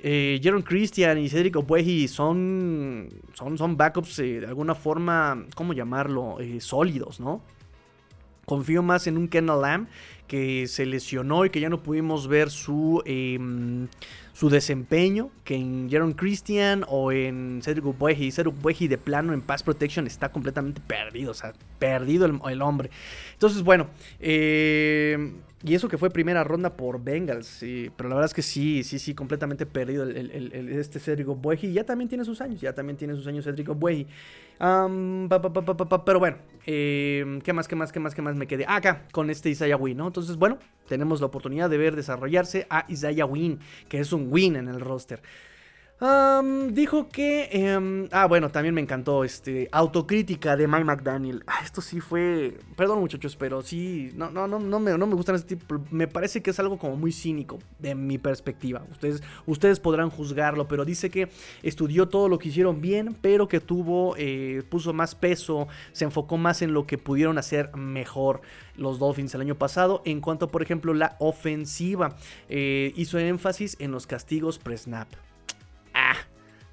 [0.04, 5.74] eh, Jaron Christian y Cedric Obueji son, son, son backups eh, de alguna forma, ¿cómo
[5.74, 6.40] llamarlo?
[6.40, 7.40] Eh, sólidos, ¿no?
[8.44, 9.86] Confío más en un Kendall Lamb
[10.26, 13.86] que se lesionó y que ya no pudimos ver su, em,
[14.42, 18.32] su desempeño que en Jaron Christian o en Cedric Ubueji.
[18.32, 22.90] Cedric Ubueji de plano en Pass Protection está completamente perdido, o sea, perdido el, hombre.
[23.34, 23.86] Entonces, bueno,
[24.18, 25.32] eh,
[25.64, 27.58] y eso que fue primera ronda por Bengals,
[27.96, 31.72] pero la verdad es que sí, sí, sí, completamente perdido el, este Cedric Bueji.
[31.72, 34.06] Ya también tiene sus años, ya también tiene sus años Cedric Bueji.
[34.58, 38.64] pero bueno, em, ¿qué más, qué más, qué más, qué más me quedé?
[38.66, 40.08] acá, con este Isaiah Wynn, ¿no?
[40.08, 44.56] Entonces, bueno, tenemos la oportunidad de ver desarrollarse a Isaiah Wynn, que es un win
[44.56, 45.22] en el roster
[46.70, 47.48] dijo que.
[47.52, 49.24] Em, ah, bueno, también me encantó.
[49.24, 49.68] Este.
[49.70, 51.44] Autocrítica de Mike McDaniel.
[51.46, 52.58] Ah, esto sí fue.
[52.76, 54.10] Perdón, muchachos, pero sí.
[54.14, 55.80] No, no, no, no, me, no me gustan este tipo.
[55.90, 57.58] Me parece que es algo como muy cínico.
[57.78, 58.82] De mi perspectiva.
[58.90, 60.66] Ustedes, ustedes podrán juzgarlo.
[60.66, 61.28] Pero dice que
[61.62, 63.16] estudió todo lo que hicieron bien.
[63.20, 64.14] Pero que tuvo.
[64.18, 65.68] Eh, puso más peso.
[65.92, 68.40] Se enfocó más en lo que pudieron hacer mejor
[68.76, 70.02] los Dolphins el año pasado.
[70.04, 72.16] En cuanto, por ejemplo, la ofensiva.
[72.48, 75.08] Eh, hizo énfasis en los castigos pre-snap.
[75.94, 76.16] Ah,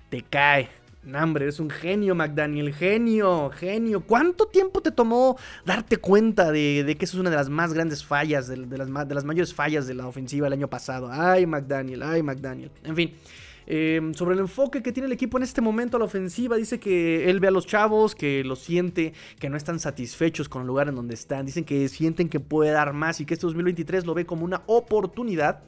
[0.09, 0.69] te cae.
[1.03, 2.73] Nambre, eres un genio, McDaniel.
[2.73, 4.01] Genio, genio.
[4.01, 8.03] ¿Cuánto tiempo te tomó darte cuenta de, que eso es una de las más grandes
[8.03, 8.89] fallas, de, las,
[9.23, 11.09] mayores fallas de la ofensiva el año pasado?
[11.11, 12.71] Ay, McDaniel, ay, McDaniel.
[12.83, 13.15] En fin.
[13.71, 16.79] Em, sobre el enfoque que tiene el equipo en este momento a la ofensiva, dice
[16.79, 20.67] que él ve a los chavos, que lo siente, que no están satisfechos con el
[20.67, 24.07] lugar en donde están, dicen que sienten que puede dar más y que este 2023
[24.07, 25.61] lo ve como una oportunidad,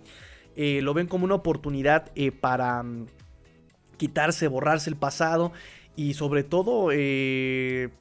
[0.56, 2.84] eh, lo ven como una oportunidad eh, para
[4.02, 5.52] quitarse, borrarse el pasado
[5.96, 7.92] y sobre todo eh,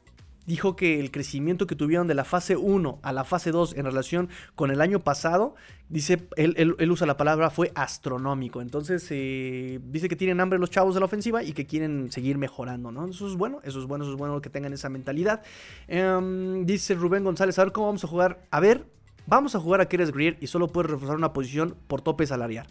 [0.47, 3.85] dijo que el crecimiento que tuvieron de la fase 1 a la fase 2 en
[3.85, 5.55] relación con el año pasado,
[5.91, 8.63] dice, él, usa la palabra, fue astronómico.
[8.63, 12.39] Entonces eh, dice que tienen hambre los chavos de la ofensiva y que quieren seguir
[12.39, 13.07] mejorando, ¿no?
[13.07, 15.43] Eso es bueno, eso es bueno, eso es bueno que tengan esa mentalidad.
[15.87, 18.47] Em, dice Rubén González, a ver cómo vamos a jugar.
[18.51, 18.87] A ver,
[19.27, 22.67] vamos a jugar a Keres Greer y solo puedes reforzar una posición por tope salarial.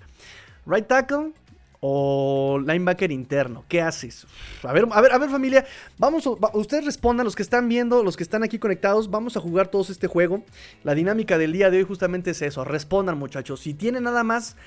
[0.65, 1.33] Right tackle,
[1.81, 3.63] o linebacker interno.
[3.67, 4.27] ¿Qué haces?
[4.63, 5.65] A ver, a ver, a ver familia,
[5.97, 9.67] vamos, ustedes respondan, los que están viendo, los que están aquí conectados, vamos a jugar
[9.67, 10.43] todos este juego.
[10.83, 13.61] La dinámica del día de hoy justamente es eso, respondan muchachos.
[13.61, 14.57] Si tienen nada más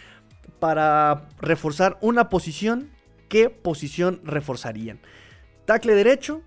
[0.58, 2.90] para reforzar una posición,
[3.28, 5.00] ¿qué posición reforzarían?
[5.66, 6.42] Tackle derecho,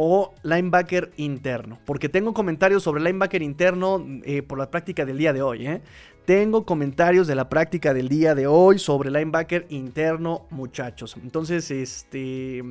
[0.00, 1.80] o linebacker interno.
[1.84, 5.66] Porque tengo comentarios sobre linebacker interno eh, por la práctica del día de hoy.
[5.66, 5.82] ¿eh?
[6.28, 11.16] Tengo comentarios de la práctica del día de hoy sobre linebacker interno, muchachos.
[11.22, 12.62] Entonces, este.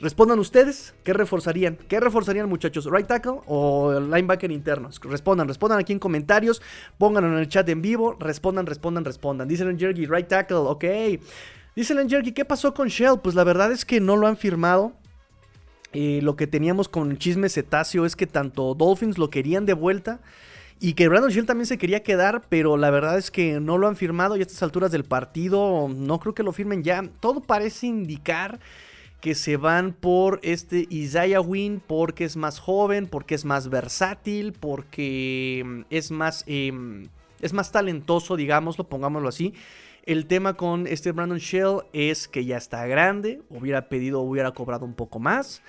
[0.00, 1.76] Respondan ustedes, ¿qué reforzarían?
[1.76, 2.88] ¿Qué reforzarían muchachos?
[2.90, 4.88] ¿Right tackle o linebacker interno?
[5.02, 6.62] Respondan, respondan aquí en comentarios,
[6.96, 9.46] pónganlo en el chat en vivo, respondan, respondan, respondan.
[9.46, 10.84] Dicen en Jerky, right tackle, ok.
[11.74, 13.20] Dicen en Jerky, ¿qué pasó con Shell?
[13.22, 14.94] Pues la verdad es que no lo han firmado.
[15.92, 20.20] Eh, lo que teníamos con chisme cetáceo es que tanto Dolphins lo querían de vuelta
[20.78, 23.88] y que Brandon Shield también se quería quedar, pero la verdad es que no lo
[23.88, 27.02] han firmado y a estas alturas del partido no creo que lo firmen ya.
[27.20, 28.60] Todo parece indicar
[29.20, 34.52] que se van por este Isaiah Wynn porque es más joven, porque es más versátil,
[34.52, 37.08] porque mm, es más, em,
[37.40, 39.54] es más talentoso, digámoslo, pongámoslo así.
[40.04, 44.84] El tema con este Brandon Shell es que ya está grande, hubiera pedido, hubiera cobrado
[44.84, 45.62] un poco más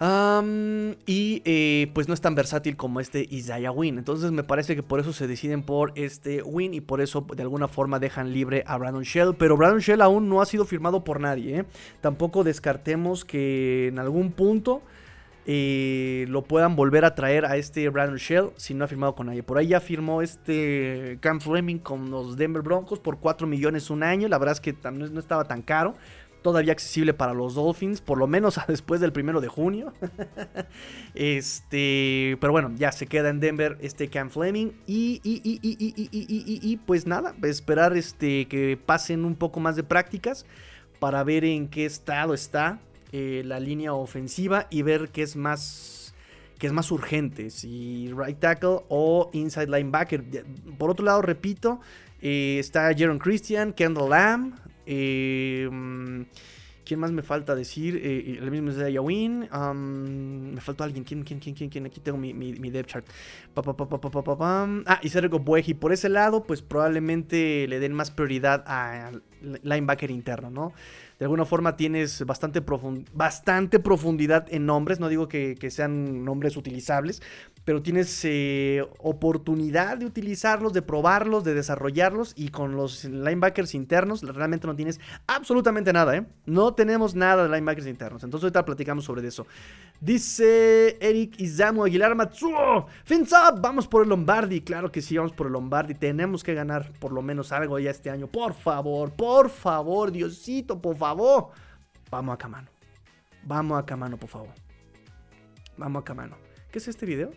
[0.00, 3.98] y eh, pues no es tan versátil como este Isaiah Win.
[3.98, 7.42] Entonces me parece que por eso se deciden por este Win y por eso de
[7.42, 9.34] alguna forma dejan libre a Brandon Shell.
[9.36, 11.60] Pero Brandon Shell aún no ha sido firmado por nadie.
[11.60, 11.64] ¿eh?
[12.00, 14.82] Tampoco descartemos que en algún punto
[15.46, 19.26] eh, lo puedan volver a traer a este Brandon Shell si no ha firmado con
[19.26, 19.42] nadie.
[19.42, 24.04] Por ahí ya firmó este Cam Fleming con los Denver Broncos por 4 millones un
[24.04, 24.28] año.
[24.28, 25.94] La verdad es que no estaba tan caro
[26.50, 29.92] todavía accesible para los Dolphins, por lo menos después del primero de junio.
[31.14, 36.76] este, pero bueno, ya se queda en Denver este Cam Fleming y, y, y, y,
[36.78, 40.46] pues nada, esperar este, que pasen un poco más de prácticas
[40.98, 42.80] para ver en qué estado está
[43.12, 46.14] eh, la línea ofensiva y ver qué es más
[46.58, 50.24] que es más urgente, si right tackle o inside linebacker.
[50.76, 51.80] Por otro lado, repito,
[52.20, 54.54] Eh, está Jaron Christian, Kendall Lamb.
[54.90, 55.68] Eh,
[56.88, 58.00] ¿Quién más me falta decir?
[58.02, 59.40] Eh, el mismo es de Yawin.
[59.40, 61.04] me faltó alguien.
[61.04, 61.84] ¿Quién, quién, quién, quién, quién?
[61.84, 63.06] Aquí tengo mi, mi, mi depth chart.
[64.86, 65.74] ah, y Sergio Bueji.
[65.74, 69.22] Por ese lado, pues probablemente le den más prioridad al
[69.62, 70.72] linebacker interno, ¿no?
[71.18, 72.62] de alguna forma tienes bastante,
[73.12, 77.22] bastante profundidad en nombres, no digo que, que, sean nombres utilizables,
[77.68, 84.22] pero tienes eh, oportunidad de utilizarlos, de probarlos, de desarrollarlos y con los linebackers internos
[84.22, 86.26] realmente no tienes absolutamente nada, ¿eh?
[86.46, 89.46] No tenemos nada de linebackers internos, entonces ahorita platicamos sobre eso.
[90.00, 95.32] Dice Eric Izamu Aguilar Matsuo, fins up, vamos por el Lombardi, claro que sí, vamos
[95.32, 99.12] por el Lombardi, tenemos que ganar por lo menos algo ya este año, por favor,
[99.12, 101.50] por favor, Diosito, por favor.
[102.10, 102.70] Vamos a Camano,
[103.42, 104.54] vamos a Camano, por favor.
[105.76, 106.47] Vamos a Camano.
[106.70, 107.32] ¿Qué es este video?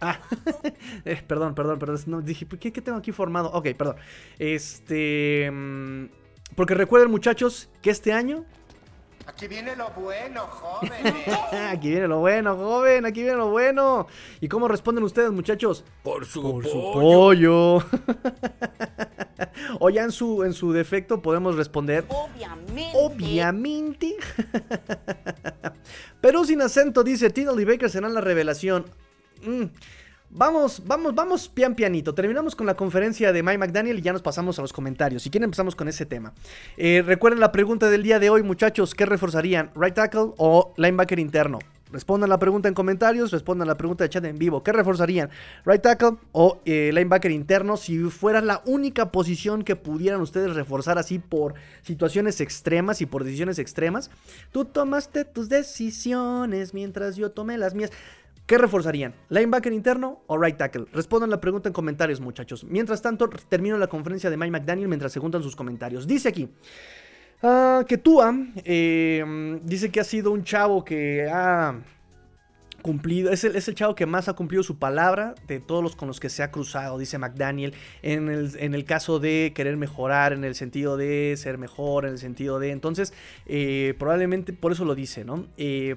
[0.00, 0.18] Ah,
[1.04, 1.98] eh, perdón, perdón, perdón.
[2.06, 3.50] No, dije, ¿qué, ¿qué, tengo aquí formado?
[3.52, 3.96] Ok, perdón.
[4.38, 5.50] Este.
[5.50, 6.06] Mm,
[6.54, 8.44] porque recuerden, muchachos, que este año.
[9.26, 10.90] Aquí viene lo bueno, joven.
[11.70, 13.04] aquí viene lo bueno, joven.
[13.04, 14.06] Aquí viene lo bueno.
[14.40, 15.84] ¿Y cómo responden ustedes, muchachos?
[16.02, 16.70] Por su Por pollo.
[16.70, 17.78] Su pollo.
[19.80, 22.04] o ya en su, en su defecto podemos responder.
[22.08, 22.92] Obviamente.
[22.94, 24.16] Obviamente.
[26.20, 28.86] Pero sin acento dice: Tiddle y Baker serán la revelación.
[29.44, 29.64] Mm.
[30.30, 32.14] Vamos, vamos, vamos pian pianito.
[32.14, 35.22] Terminamos con la conferencia de Mike McDaniel y ya nos pasamos a los comentarios.
[35.22, 36.34] Si quieren empezamos con ese tema.
[36.76, 38.94] Eh, recuerden la pregunta del día de hoy, muchachos.
[38.94, 39.70] ¿Qué reforzarían?
[39.74, 41.58] ¿Right tackle o linebacker interno?
[41.92, 44.62] Respondan la pregunta en comentarios, respondan la pregunta de chat en vivo.
[44.62, 45.30] ¿Qué reforzarían?
[45.64, 47.76] ¿Right tackle o eh, linebacker interno?
[47.76, 53.24] Si fuera la única posición que pudieran ustedes reforzar así por situaciones extremas y por
[53.24, 54.10] decisiones extremas.
[54.52, 57.90] Tú tomaste tus decisiones mientras yo tomé las mías.
[58.46, 59.14] ¿Qué reforzarían?
[59.28, 60.86] ¿Linebacker interno o right tackle?
[60.92, 62.64] Respondan la pregunta en comentarios, muchachos.
[62.64, 66.06] Mientras tanto, termino la conferencia de Mike McDaniel mientras se juntan sus comentarios.
[66.06, 66.48] Dice aquí
[67.42, 71.74] ah, que Tua eh, dice que ha sido un chavo que ha
[72.82, 75.96] cumplido, es el, es el, chavo que más ha cumplido su palabra de todos los
[75.96, 79.76] con los que se ha cruzado, dice McDaniel, en el, en el caso de querer
[79.76, 82.70] mejorar, en el sentido de ser mejor, en el sentido de...
[82.70, 83.12] Entonces,
[83.46, 85.46] eh, probablemente por eso lo dice, ¿no?
[85.56, 85.94] Eh,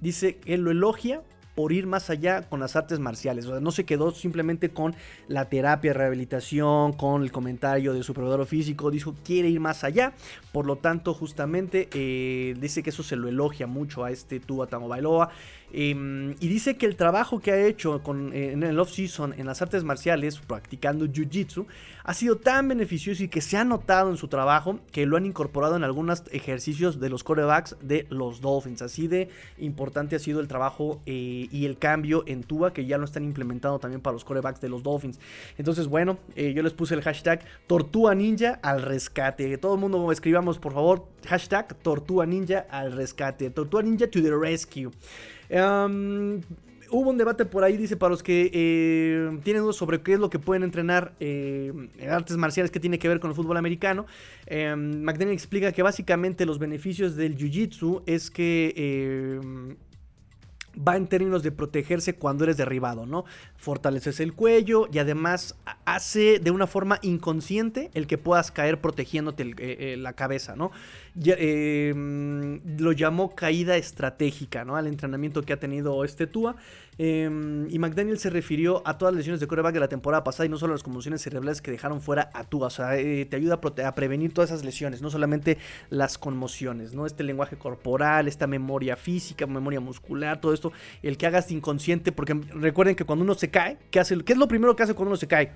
[0.00, 1.22] dice que lo elogia
[1.54, 3.46] por ir más allá con las artes marciales.
[3.46, 4.94] O sea, no se quedó simplemente con
[5.28, 8.90] la terapia, rehabilitación, con el comentario de su proveedor físico.
[8.90, 10.12] Dijo, quiere ir más allá.
[10.52, 14.66] Por lo tanto, justamente eh, dice que eso se lo elogia mucho a este Tua
[14.66, 15.30] Bailoa.
[15.76, 18.00] Em, y dice que el trabajo que ha hecho
[18.32, 21.66] en el off-season en las artes marciales, practicando jiu-jitsu,
[22.04, 25.26] ha sido tan beneficioso y que se ha notado en su trabajo que lo han
[25.26, 28.82] incorporado en algunos ejercicios de los corebacks de los Dolphins.
[28.82, 32.96] Así de importante ha sido el trabajo eh, y el cambio en Tua que ya
[32.96, 35.18] lo están implementando también para los corebacks de los Dolphins.
[35.58, 39.58] Entonces, bueno, eh, yo les puse el hashtag Tortuga Ninja al rescate.
[39.58, 43.50] Todo el mundo escribamos, por favor, hashtag Tortuga Ninja al rescate.
[43.50, 44.92] Tortuga Ninja to the rescue
[45.60, 50.20] hubo un debate por ahí, dice, para los que eh, tienen dudas sobre qué es
[50.20, 53.56] lo que pueden entrenar eh, en artes marciales que tiene que ver con el fútbol
[53.56, 54.06] americano.
[54.46, 59.74] Eh, McDaniel explica que básicamente los beneficios del jiu-jitsu es que
[60.76, 63.24] va en términos de protegerse cuando eres derribado, ¿no?
[63.56, 69.96] Fortaleces el cuello y además hace de una forma inconsciente el que puedas caer protegiéndote
[69.96, 70.70] la cabeza, ¿no?
[71.24, 74.76] Em, lo llamó caída estratégica, ¿no?
[74.76, 76.56] Al entrenamiento que ha tenido este Tua.
[76.96, 80.46] Em, y McDaniel se refirió a todas las lesiones de coreback de la temporada pasada
[80.46, 82.68] y no solo a las conmociones cerebrales que dejaron fuera a Tua.
[82.68, 85.58] O sea, eh, te ayuda a, prevenir todas esas lesiones, no solamente
[85.90, 87.06] las conmociones, ¿no?
[87.06, 92.34] Este lenguaje corporal, esta memoria física, memoria muscular, todo esto, el que hagas inconsciente, porque
[92.54, 94.22] recuerden que cuando uno se cae, ¿qué, hace?
[94.22, 95.52] ¿qué es lo primero que hace cuando uno se cae?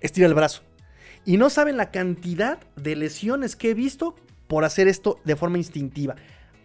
[0.00, 0.62] Estira el brazo.
[1.24, 4.14] Y no saben la cantidad de lesiones que he visto
[4.46, 6.16] por hacer esto de forma instintiva.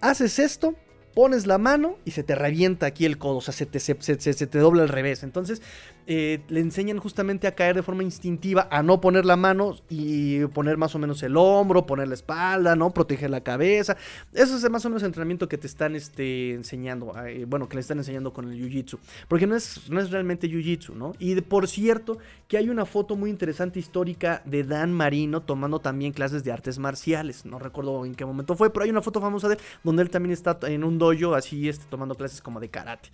[0.02, 0.76] Haces esto,
[1.16, 3.96] pones la mano y se te revienta aquí el codo, o sea, se te, se,
[3.96, 5.24] te dobla al revés.
[5.24, 5.62] Entonces,
[6.08, 10.46] eh, le enseñan justamente a caer de forma instintiva, a no poner la mano y
[10.48, 12.92] poner más o menos el hombro, poner la espalda, ¿no?
[12.92, 13.98] Proteger la cabeza.
[14.34, 17.76] Eso es más o menos el entrenamiento que te están este, enseñando, eh, bueno, que
[17.76, 19.00] le están enseñando con el Jiu-Jitsu.
[19.28, 21.14] Porque no es, no es realmente Jiu-Jitsu, ¿no?
[21.18, 26.14] Y por cierto, que hay una foto muy interesante histórica de Dan Marino tomando también
[26.14, 27.46] clases de artes marciales.
[27.46, 30.10] No recuerdo en qué momento fue, pero hay una foto famosa de él donde él
[30.10, 33.10] también está en un dojo, así este, tomando clases como de karate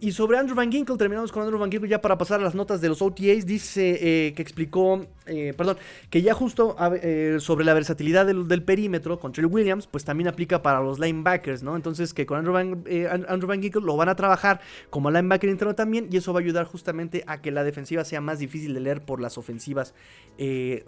[0.00, 2.56] y sobre Andrew Van Ginkle, terminamos con Andrew Van Ginkle ya para pasar a las
[2.56, 3.46] notas de los OTAs.
[3.46, 5.76] Dice eh, que explicó, eh, perdón,
[6.10, 10.60] que ya justo eh, sobre la versatilidad del, perímetro con Trey Williams, pues también aplica
[10.60, 11.76] para los linebackers, ¿no?
[11.76, 12.84] Entonces que con Andrew Van,
[13.28, 16.42] Andrew Van Ginkle lo van a trabajar como linebacker interno también y eso va a
[16.42, 19.94] ayudar justamente a que la defensiva sea más difícil de leer por las ofensivas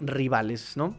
[0.01, 0.93] rivales, ¿no?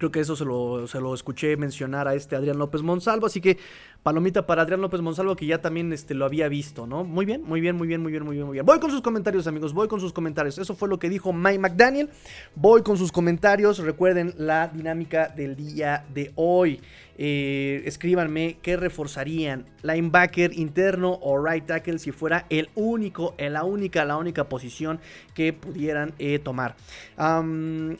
[0.00, 3.42] Creo que eso se lo, se lo escuché mencionar a este Adrián López Monsalvo, así
[3.42, 3.58] que
[4.02, 7.04] Palomita para Adrián López Monsalvo, que ya también este, lo había visto, ¿no?
[7.04, 8.64] Muy bien, muy bien, muy bien, muy bien, muy bien, muy bien.
[8.64, 10.56] Voy con sus comentarios, amigos, voy con sus comentarios.
[10.56, 12.08] Eso fue lo que dijo Mike McDaniel.
[12.54, 13.78] Voy con sus comentarios.
[13.78, 16.80] Recuerden la dinámica del día de hoy.
[17.22, 24.06] Eh, escríbanme qué reforzarían, linebacker interno o right tackle si fuera el único, la única,
[24.06, 25.00] la única posición
[25.34, 26.76] que pudieran eh, tomar.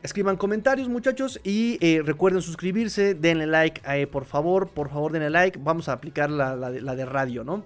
[0.02, 5.58] escriban comentarios muchachos y eh, recuerden suscribirse, denle like por favor, por favor denle like,
[5.62, 7.62] vamos a aplicar la, de, radio, ¿no?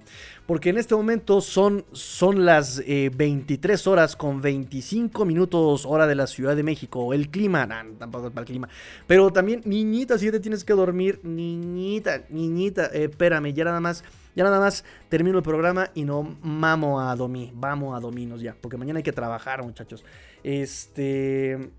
[0.46, 6.26] Porque en este momento son, son las 23 horas con 25 minutos hora de la
[6.26, 7.14] Ciudad de México.
[7.14, 7.66] El clima,
[7.98, 8.68] tampoco es para el clima.
[9.06, 14.04] Pero también, niñita, si te tienes que dormir, niñita, niñita, eh, espérame, ya nada más,
[14.34, 18.54] ya nada más termino el programa y no mamo a Domi, vamos a Dominos ya,
[18.60, 20.04] porque mañana hay que trabajar, muchachos.
[20.42, 21.70] Este...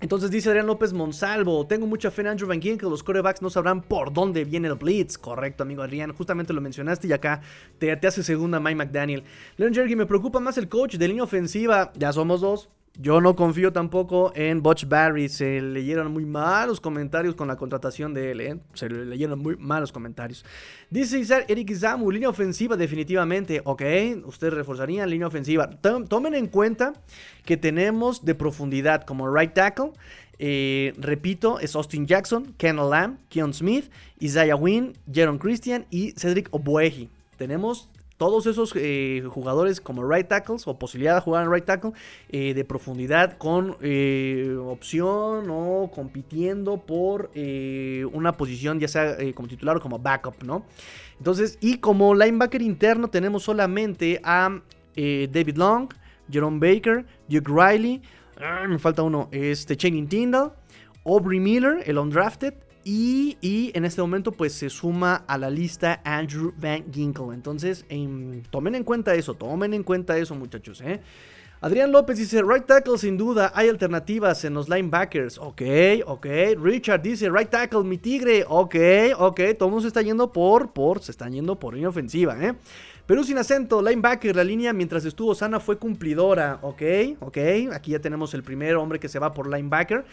[0.00, 3.40] Entonces dice Adrián López Monsalvo, tengo mucha fe en Andrew Van Gien que los corebacks
[3.40, 5.16] no sabrán por dónde viene el blitz.
[5.16, 7.40] Correcto, amigo Adrián, justamente lo mencionaste y acá
[7.78, 9.24] te, hace segunda Mike McDaniel.
[9.56, 12.68] Leon Jergy, me preocupa más el coach de línea ofensiva, ya somos dos.
[12.98, 15.28] Yo no confío tampoco en Butch Barry.
[15.28, 18.40] Se leyeron muy malos comentarios con la contratación de él.
[18.40, 18.58] ¿eh?
[18.72, 20.44] Se leyeron muy malos comentarios.
[20.88, 23.60] Dice Eric Zamu, línea ofensiva definitivamente.
[23.64, 23.82] Ok,
[24.24, 25.68] ustedes reforzarían línea ofensiva.
[26.08, 26.94] Tomen en cuenta
[27.44, 29.92] que tenemos de profundidad como right tackle.
[30.38, 36.48] Eh, repito, es Austin Jackson, Ken Lamb, Keon Smith, Isaiah Wynn, Jaron Christian y Cedric
[36.50, 37.10] Obueji.
[37.36, 41.92] Tenemos todos esos eh, jugadores como right tackles o posibilidad de jugar en right tackle
[42.30, 47.30] eh, de profundidad con eh, opción o compitiendo por
[48.12, 50.64] una posición ya sea como titular o como backup, ¿no?
[51.18, 54.60] Entonces, y como linebacker interno tenemos solamente a
[54.94, 55.88] David Long,
[56.30, 58.02] Jerome Baker, Duke Riley,
[58.40, 60.52] ah, me falta uno, este Channing Tyndall,
[61.04, 62.54] Aubrey Miller, el undrafted,
[62.88, 67.34] y, en este momento pues se suma a la lista Andrew Van Ginkle.
[67.34, 70.80] Entonces em, tomen en cuenta eso, tomen en cuenta eso muchachos.
[70.82, 71.00] ¿eh?
[71.60, 75.38] Adrián López dice, right tackle sin duda, hay alternativas en los linebackers.
[75.38, 75.62] Ok,
[76.06, 76.26] ok.
[76.62, 78.44] Richard dice, right tackle, mi tigre.
[78.46, 78.76] Ok,
[79.18, 79.40] ok.
[79.58, 82.54] Todo se está yendo por, por, se están yendo por línea ofensiva, ¿eh?
[83.06, 86.60] Perú sin acento, linebacker, la línea mientras estuvo sana fue cumplidora.
[86.62, 86.82] Ok,
[87.18, 87.38] ok.
[87.72, 90.04] Aquí ya tenemos el primer hombre que se va por linebacker.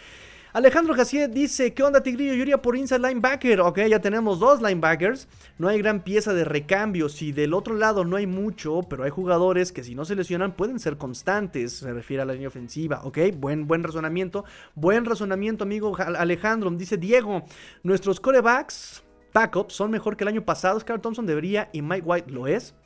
[0.54, 2.32] Alejandro Gassier dice, ¿qué onda Tigrillo?
[2.32, 3.60] Yo iría por inside linebacker.
[3.60, 5.26] Ok, ya tenemos dos linebackers.
[5.58, 7.08] No hay gran pieza de recambio.
[7.08, 10.52] Si del otro lado no hay mucho, pero hay jugadores que si no se lesionan
[10.52, 11.72] pueden ser constantes.
[11.78, 13.00] Se refiere a la línea ofensiva.
[13.02, 14.44] Ok, buen, buen razonamiento.
[14.76, 16.70] Buen razonamiento, amigo Alejandro.
[16.70, 17.44] Dice Diego,
[17.82, 20.78] nuestros corebacks, backups, son mejor que el año pasado.
[20.78, 22.76] Scar Thompson debería y Mike White lo es.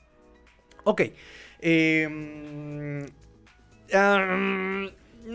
[0.85, 1.03] Ok.
[1.61, 3.07] Eh,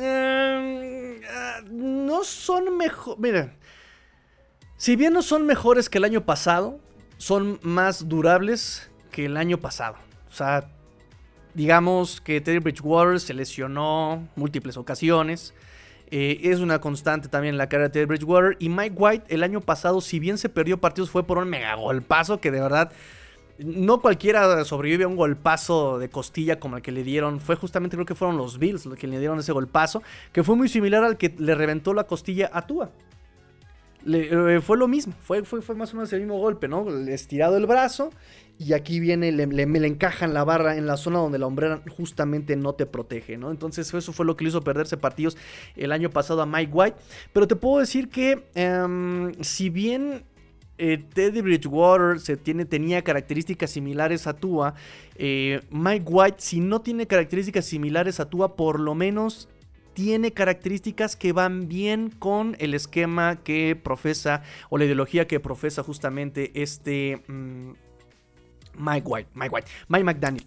[0.01, 3.17] ah, no son mejor.
[3.19, 3.55] Mira,
[4.77, 6.79] si bien no son mejores que el año pasado,
[7.17, 9.95] son más durables que el año pasado.
[10.29, 10.69] O sea,
[11.53, 15.53] digamos que Teddy Bridgewater se lesionó múltiples ocasiones.
[16.11, 18.57] Eh, es una constante también en la carrera de Teddy Bridgewater.
[18.59, 21.73] Y Mike White el año pasado, si bien se perdió partidos, fue por un mega
[21.75, 22.91] golpazo que de verdad
[23.59, 27.39] no cualquiera sobrevive a un golpazo de costilla como el que le dieron.
[27.39, 30.01] Fue justamente, creo que fueron los Bills los que le dieron ese golpazo.
[30.31, 32.91] Que fue muy similar al que le reventó la costilla a Tua.
[34.05, 35.13] Eh, fue lo mismo.
[35.21, 36.89] Fue, fue, fue, más o menos el mismo golpe, ¿no?
[37.07, 38.09] Estirado el brazo.
[38.59, 41.81] Y aquí viene, le, le, le encajan la barra en la zona donde la hombrera
[41.97, 43.49] justamente no te protege, ¿no?
[43.49, 45.37] Entonces eso fue lo que le hizo perderse partidos
[45.75, 46.97] el año pasado a Mike White.
[47.33, 50.23] Pero te puedo decir que em, si bien
[50.77, 54.73] eh, Teddy Bridgewater se tiene, tenía características similares a Tua.
[55.15, 59.49] Eh, Mike White, si no tiene características similares a Tua, por lo menos
[59.93, 65.83] tiene características que van bien con el esquema que profesa o la ideología que profesa
[65.83, 67.73] justamente este mm,
[68.77, 70.45] Mike White, Mike White, Mike McDaniel.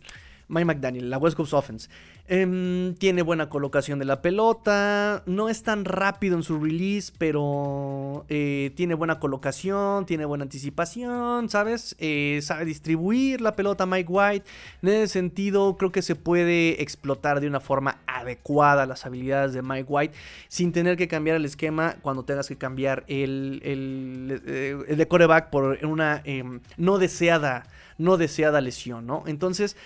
[0.49, 1.89] Mike McDaniel, la West Coast Offense.
[2.29, 5.23] Em, tiene buena colocación de la pelota.
[5.27, 11.49] No es tan rápido en su release, pero eh, tiene buena colocación, tiene buena anticipación,
[11.49, 11.95] ¿sabes?
[12.01, 14.47] Eh, sabe distribuir la pelota Mike White.
[14.83, 19.62] En ese sentido, creo que se puede explotar de una forma adecuada las habilidades de
[19.62, 20.14] Mike White
[20.49, 25.09] sin tener que cambiar el esquema cuando tengas que cambiar el, el, eh, el de
[25.09, 27.68] coreback por una em, no deseada
[27.99, 29.22] no deseada lesión, ¿no?
[29.26, 29.76] Entonces,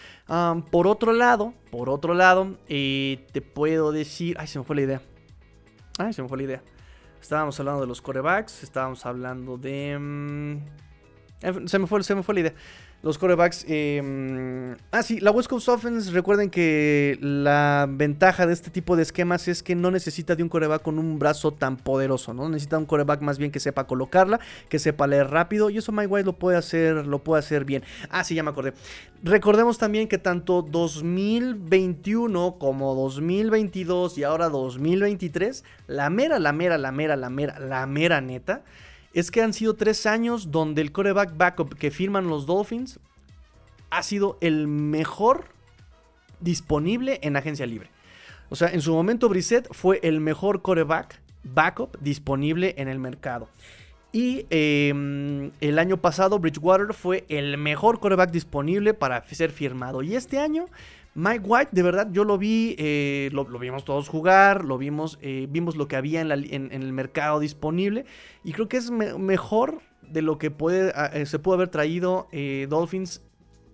[0.70, 4.82] por otro lado, por otro lado, eh, te puedo decir, ay, se me fue la
[4.82, 5.02] idea.
[5.98, 6.62] Ay, se me fue la idea.
[7.20, 9.98] Estábamos hablando de los corebacks, estábamos hablando de...
[9.98, 12.54] Mm, se, me fue, se me fue la idea.
[13.02, 13.64] Los corebacks.
[13.66, 16.10] Eh, ah, sí, la West Coast Offense.
[16.10, 20.50] Recuerden que la ventaja de este tipo de esquemas es que no necesita de un
[20.50, 22.50] coreback con un brazo tan poderoso, ¿no?
[22.50, 24.38] Necesita un coreback más bien que sepa colocarla,
[24.68, 25.70] que sepa leer rápido.
[25.70, 27.82] Y eso Mike White lo puede hacer, lo puede hacer bien.
[28.10, 28.74] Ah, sí, ya me acordé.
[29.22, 36.92] Recordemos también que tanto 2021 como 2022 y ahora 2023, la mera, la mera, la
[36.92, 38.62] mera, la mera, la mera neta
[39.12, 43.00] es que han sido tres años donde el coreback backup que firman los Dolphins
[43.90, 45.46] ha sido el mejor
[46.40, 47.90] disponible en agencia libre.
[48.48, 53.48] O sea, en su momento Brissett fue el mejor coreback backup disponible en el mercado.
[54.12, 60.02] Y em, el año pasado Bridgewater fue el mejor coreback disponible para ser firmado.
[60.02, 60.66] Y este año
[61.14, 65.46] Mike White, de verdad, yo lo vi, eh, lo, vimos todos jugar, lo vimos, eh,
[65.50, 68.04] vimos lo que había en, el mercado disponible
[68.44, 72.28] y creo que es mejor de lo que puede, ah, eh, se puede haber traído
[72.68, 73.22] Dolphins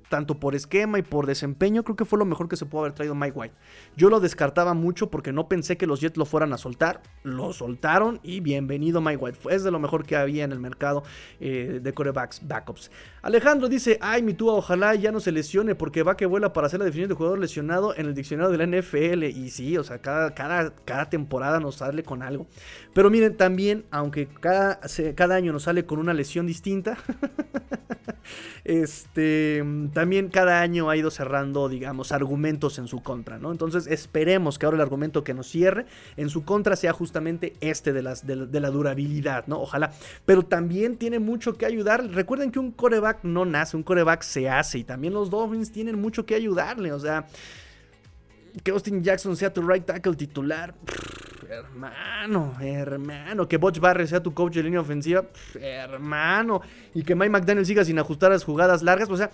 [0.08, 2.92] tanto por esquema y por desempeño, creo que fue lo mejor que se pudo haber
[2.92, 3.54] traído Mike White.
[3.96, 7.02] Yo lo descartaba mucho porque no pensé que los Jets lo fueran a soltar.
[7.22, 9.38] Lo soltaron y bienvenido Mike White.
[9.38, 11.02] Fue de lo mejor que había en el mercado
[11.40, 12.90] eh, de corebacks, backups.
[13.22, 16.68] Alejandro dice, ay, mi túa, ojalá ya no se lesione porque va que vuela para
[16.68, 19.24] hacer la definición de jugador lesionado en el diccionario de la NFL.
[19.24, 22.46] Y sí, o sea, cada, cada, cada temporada nos sale con algo.
[22.94, 24.80] Pero miren, también, aunque cada,
[25.14, 26.96] cada año nos sale con una lesión distinta,
[28.64, 29.62] este
[29.96, 33.50] también cada año ha ido cerrando, digamos, argumentos en su contra, ¿no?
[33.50, 35.86] Entonces esperemos que ahora el argumento que nos cierre
[36.18, 39.58] en su contra sea justamente este de, las, de, la durabilidad, ¿no?
[39.58, 39.92] Ojalá.
[40.26, 42.06] Pero también tiene mucho que ayudar.
[42.10, 45.98] Recuerden que un coreback no nace, un coreback se hace y también los Dolphins tienen
[45.98, 47.26] mucho que ayudarle, o sea
[48.62, 50.74] que Austin Jackson sea tu right tackle titular.
[51.48, 53.48] hermano, hermano.
[53.48, 55.24] Que Butch Barry sea tu coach de línea ofensiva.
[55.58, 56.60] hermano.
[56.94, 59.10] Y que Mike McDaniel siga sin ajustar las jugadas largas.
[59.10, 59.30] O sea,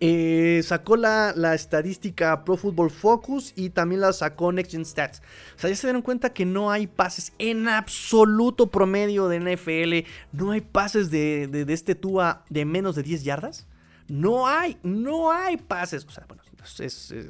[0.00, 5.22] eh, sacó la, estadística Pro Football Focus y también la sacó Next Gen Stats.
[5.56, 10.08] O sea, ya se dieron cuenta que no hay pases en absoluto promedio de NFL.
[10.32, 13.66] No hay pases de, de este TUA de menos de 10 yardas.
[14.08, 16.04] No hay, no hay pases.
[16.04, 16.42] O sea, bueno,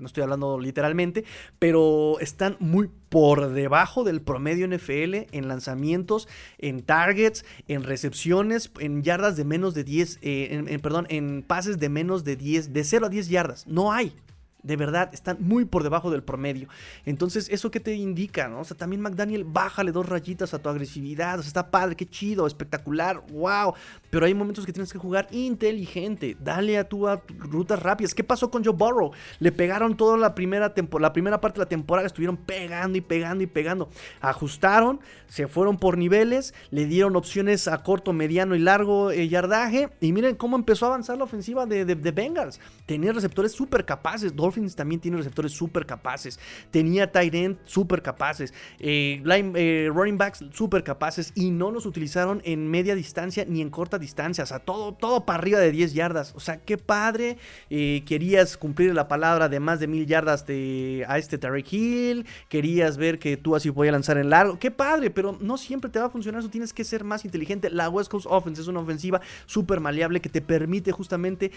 [0.00, 1.24] no estoy hablando literalmente,
[1.58, 6.28] pero están muy por debajo del promedio NFL en lanzamientos,
[6.58, 11.88] en targets, en recepciones, en yardas de menos de 10, eh, perdón, en pases de
[11.88, 13.66] menos de 10, de 0 a 10 yardas.
[13.66, 14.14] No hay.
[14.62, 16.68] De verdad, están muy por debajo del promedio.
[17.06, 18.48] Entonces, ¿eso qué te indica?
[18.48, 18.60] ¿no?
[18.60, 21.38] O sea, también McDaniel, bájale dos rayitas a tu agresividad.
[21.38, 23.74] O sea, está padre, qué chido, espectacular, wow.
[24.10, 26.36] Pero hay momentos que tienes que jugar inteligente.
[26.40, 28.14] Dale a tu a rutas rápidas.
[28.14, 29.12] ¿Qué pasó con Joe Burrow?
[29.38, 32.06] Le pegaron toda la primera, la primera parte de la temporada.
[32.06, 33.88] Estuvieron pegando y pegando y pegando.
[34.20, 39.90] Ajustaron, se fueron por niveles, le dieron opciones a corto, mediano y largo eh, yardaje.
[40.00, 42.60] Y miren cómo empezó a avanzar la ofensiva de, de Bengals.
[42.86, 44.34] Tenía receptores súper capaces.
[44.50, 46.38] Dolphins también tiene receptores súper capaces.
[46.70, 48.52] Tenía tight end súper capaces.
[48.80, 51.32] Eh, eh, running backs súper capaces.
[51.36, 54.42] Y no los utilizaron en media distancia ni en corta distancia.
[54.44, 56.32] O sea, todo, todo para arriba de 10 yardas.
[56.34, 57.38] O sea, qué padre.
[57.70, 62.26] Eh, querías cumplir la palabra de más de mil yardas de, a este Tarek Hill.
[62.48, 64.58] Querías ver que tú así podías lanzar en largo.
[64.58, 66.40] Qué padre, pero no siempre te va a funcionar.
[66.40, 67.70] Eso tienes que ser más inteligente.
[67.70, 71.52] La West Coast Offense es una ofensiva súper maleable que te permite justamente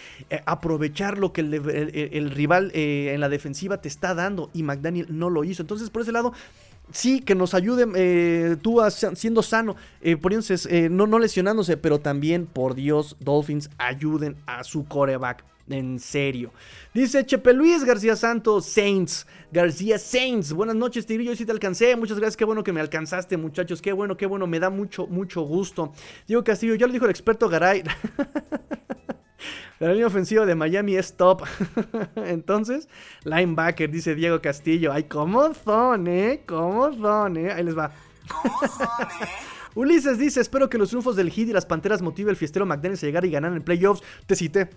[0.46, 5.30] aprovechar lo que el rival eh, en la defensiva te está dando y McDaniel no
[5.30, 5.64] lo hizo.
[5.64, 6.34] Entonces, por ese lado,
[6.92, 8.82] sí, que nos ayude eh, tú
[9.16, 14.86] siendo sano, eh, poniéndose, no, no lesionándose, pero también, por Dios, Dolphins ayuden a su
[14.86, 15.44] coreback.
[15.70, 16.52] En serio.
[16.94, 19.26] Dice Chepe Luis García Santos, Saints.
[19.50, 20.52] García Saints.
[20.52, 21.32] Buenas noches, Tigrillo.
[21.32, 21.96] Yo sí te alcancé.
[21.96, 22.36] Muchas gracias.
[22.36, 23.82] Qué bueno que me alcanzaste, muchachos.
[23.82, 24.46] Qué bueno, qué bueno.
[24.46, 25.94] Me da mucho, mucho gusto.
[26.28, 27.82] Diego Castillo, ya lo dijo el experto Garay.
[29.80, 31.44] La línea ofensiva de Miami es top.
[32.16, 32.88] Entonces,
[33.24, 34.94] linebacker, dice Diego Castillo.
[34.94, 36.44] Ay, ¿cómo son, eh?
[36.46, 37.52] ¿Cómo son, eh?
[37.52, 37.92] Ahí les va.
[38.28, 39.30] ¿Cómo son, eh?
[39.76, 43.04] Ulises dice, espero que los triunfos del Heat y las Panteras motive el fiestero McDaniels
[43.04, 44.04] a llegar y ganar en playoffs.
[44.28, 44.70] Te cité.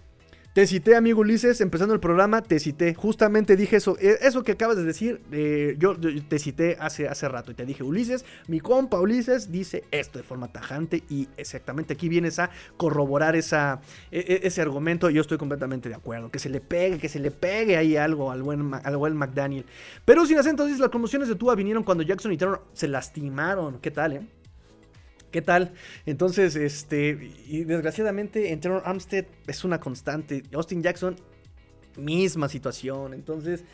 [0.57, 2.95] Te cité, amigo Ulises, empezando el programa, te cité.
[2.95, 3.99] Justamente dije eso.
[4.01, 7.67] Eh, eso que acabas de decir, eh, yo, te cité hace, hace rato y te
[7.67, 12.49] dije, Ulises, mi compa Ulises dice esto de forma tajante y exactamente aquí vienes a
[12.79, 15.11] corroborar esa, e, e, ese argumento.
[15.11, 16.31] Yo estoy completamente de acuerdo.
[16.31, 19.67] Que se le pegue, que se le pegue ahí algo al buen, al buen McDaniel.
[20.07, 23.79] Pero sin acento, dice, las promociones de Tua vinieron cuando Jackson y Taylor se lastimaron.
[23.81, 24.27] ¿Qué tal, eh?
[25.31, 25.73] ¿Qué tal?
[26.07, 30.43] Entonces, este, y desgraciadamente en Terror Armstead es una constante.
[30.55, 31.17] Austin Jackson,
[31.97, 33.13] misma situación.
[33.13, 33.65] Entonces,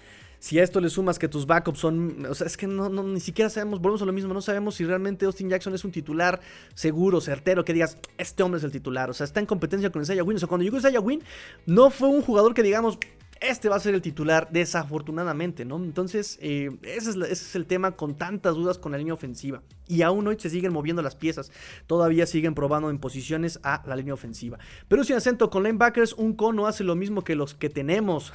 [0.42, 3.04] si a esto le sumas que tus backups son, o sea, es que no, no,
[3.04, 5.92] ni siquiera sabemos, volvemos a lo mismo, no sabemos si realmente Austin Jackson es un
[5.92, 6.40] titular
[6.74, 10.02] seguro, certero, que digas, este hombre es el titular, o sea, está en competencia con
[10.02, 11.22] Isaiah Wynn, o sea, cuando llegó Isaiah Wynn,
[11.66, 12.98] no fue un jugador que digamos,
[13.42, 15.76] este va a ser el titular, desafortunadamente, ¿no?
[15.76, 19.62] Entonces, eh, ese, es el tema con tantas dudas con la línea ofensiva.
[19.88, 21.50] Y aún hoy se siguen moviendo las piezas.
[21.86, 24.58] Todavía siguen probando en posiciones a la línea ofensiva.
[24.88, 28.32] Pero sin acento, con linebackers, un cono hace lo mismo que los que tenemos.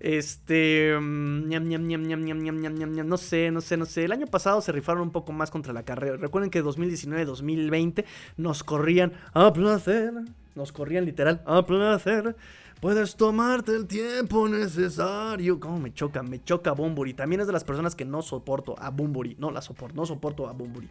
[0.00, 0.98] este.
[1.00, 4.04] no sé, no sé, no sé.
[4.04, 6.16] El año pasado se rifaron un poco más contra la carrera.
[6.16, 8.04] Recuerden que 2019-2020
[8.36, 10.12] nos corrían a placer.
[10.54, 12.34] Nos corrían literal a placer.
[12.80, 15.58] Puedes tomarte el tiempo necesario.
[15.58, 16.22] ¿Cómo me choca?
[16.22, 17.12] Me choca Bumburi.
[17.12, 19.34] También es de las personas que no soporto a Bumburi.
[19.38, 20.88] No la soporto, no soporto a Bumburi.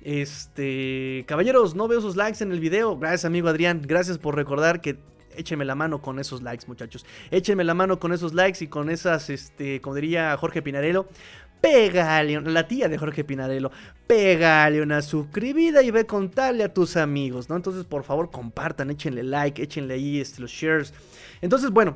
[0.00, 1.24] Este.
[1.26, 2.96] Caballeros, no veo sus likes en el video.
[2.96, 3.82] Gracias, amigo Adrián.
[3.84, 4.96] Gracias por recordar que
[5.36, 7.04] échenme la mano con esos likes, muchachos.
[7.32, 11.08] Échenme la mano con esos likes y con esas, este, como diría Jorge Pinarello,
[11.60, 13.70] pégale, la tía de Jorge Pinarello,
[14.06, 17.56] pégale una suscribida y ve contarle a tus amigos, ¿no?
[17.56, 20.92] Entonces, por favor, compartan, échenle like, échenle ahí este, los shares.
[21.44, 21.94] Entonces, bueno,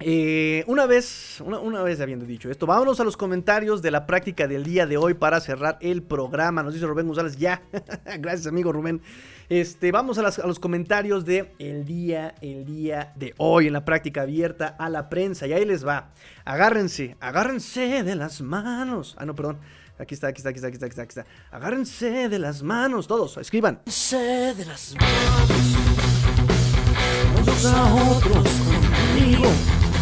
[0.00, 4.48] eh, una vez, una, vez habiendo dicho esto, vámonos a los comentarios de la práctica
[4.48, 6.62] del día de hoy para cerrar el programa.
[6.62, 7.60] Nos dice Rubén González, ya.
[8.18, 9.02] Gracias, amigo Rubén.
[9.50, 14.22] Este, vamos a, los comentarios de el día, el día de hoy en la práctica
[14.22, 15.46] abierta a la prensa.
[15.46, 16.12] Y ahí les va.
[16.46, 19.14] Agárrense, agárrense de las manos.
[19.18, 19.58] Ah, no, perdón.
[19.98, 21.26] Aquí está, aquí está, aquí está, aquí está, aquí está.
[21.50, 23.82] Agárrense de las manos, todos, escriban.
[23.84, 25.87] de las manos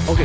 [0.08, 0.20] Ok,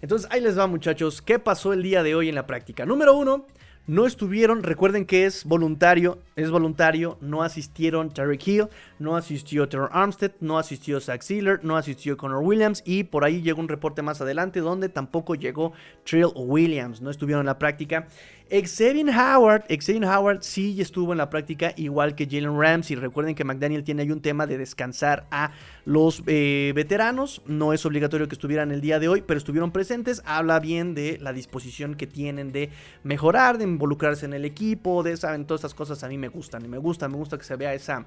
[0.00, 2.84] entonces ahí les va muchachos, ¿qué pasó el día de hoy en la práctica?
[2.84, 3.46] Número uno,
[3.86, 8.68] no estuvieron, recuerden que es voluntario, es voluntario, no asistieron Tarek Hill,
[9.00, 13.42] no asistió Terror Armstead, no asistió Zach Sealer, no asistió Connor Williams y por ahí
[13.42, 15.72] llegó un reporte más adelante donde tampoco llegó
[16.04, 18.06] Trill Williams, no estuvieron en la práctica.
[18.50, 22.96] Xavier Howard, Xavier Howard sí estuvo en la práctica igual que Jalen Ramsey.
[22.96, 25.52] Recuerden que McDaniel tiene ahí un tema de descansar a
[25.84, 27.42] los eh, veteranos.
[27.46, 30.22] No es obligatorio que estuvieran el día de hoy, pero estuvieron presentes.
[30.24, 32.70] Habla bien de la disposición que tienen de
[33.04, 36.64] mejorar, de involucrarse en el equipo, de saben todas estas cosas a mí me gustan
[36.64, 38.06] y me gusta, me gusta que se vea esa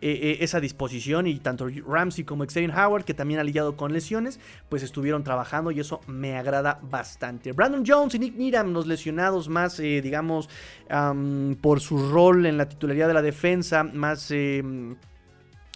[0.00, 3.92] eh, eh, esa disposición y tanto Ramsey como Xavier Howard, que también ha lidiado con
[3.92, 7.52] lesiones, pues estuvieron trabajando y eso me agrada bastante.
[7.52, 10.48] Brandon Jones y Nick Needham, los lesionados más, eh, digamos,
[11.60, 14.30] por su rol en la titularidad de la defensa, más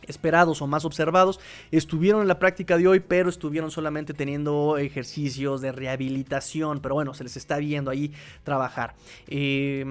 [0.08, 1.40] esperados o más observados
[1.70, 6.80] estuvieron en la práctica de hoy, pero estuvieron solamente teniendo ejercicios de rehabilitación.
[6.80, 8.94] Pero bueno, se les está viendo ahí trabajar.
[9.26, 9.84] Eh,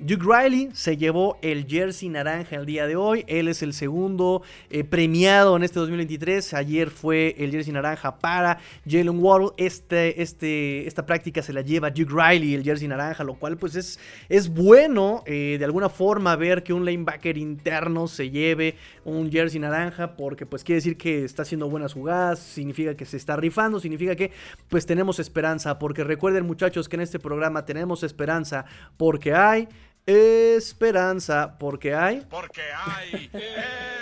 [0.00, 3.24] Duke Riley se llevó el jersey naranja el día de hoy.
[3.26, 6.54] Él es el segundo eh, premiado en este 2023.
[6.54, 9.50] Ayer fue el jersey naranja para Jalen Waddle.
[9.56, 13.74] Este, este, esta práctica se la lleva Duke Riley, el jersey naranja, lo cual pues
[13.74, 13.98] es,
[14.28, 19.41] es bueno eh, de alguna forma ver que un lanebacker interno se lleve un jersey
[19.42, 23.36] jersey naranja porque pues quiere decir que está haciendo buenas jugadas, significa que se está
[23.36, 24.30] rifando, significa que
[24.68, 28.64] pues tenemos esperanza, porque recuerden muchachos que en este programa tenemos esperanza
[28.96, 29.68] porque hay
[30.06, 32.26] esperanza, porque hay...
[32.28, 33.30] Porque hay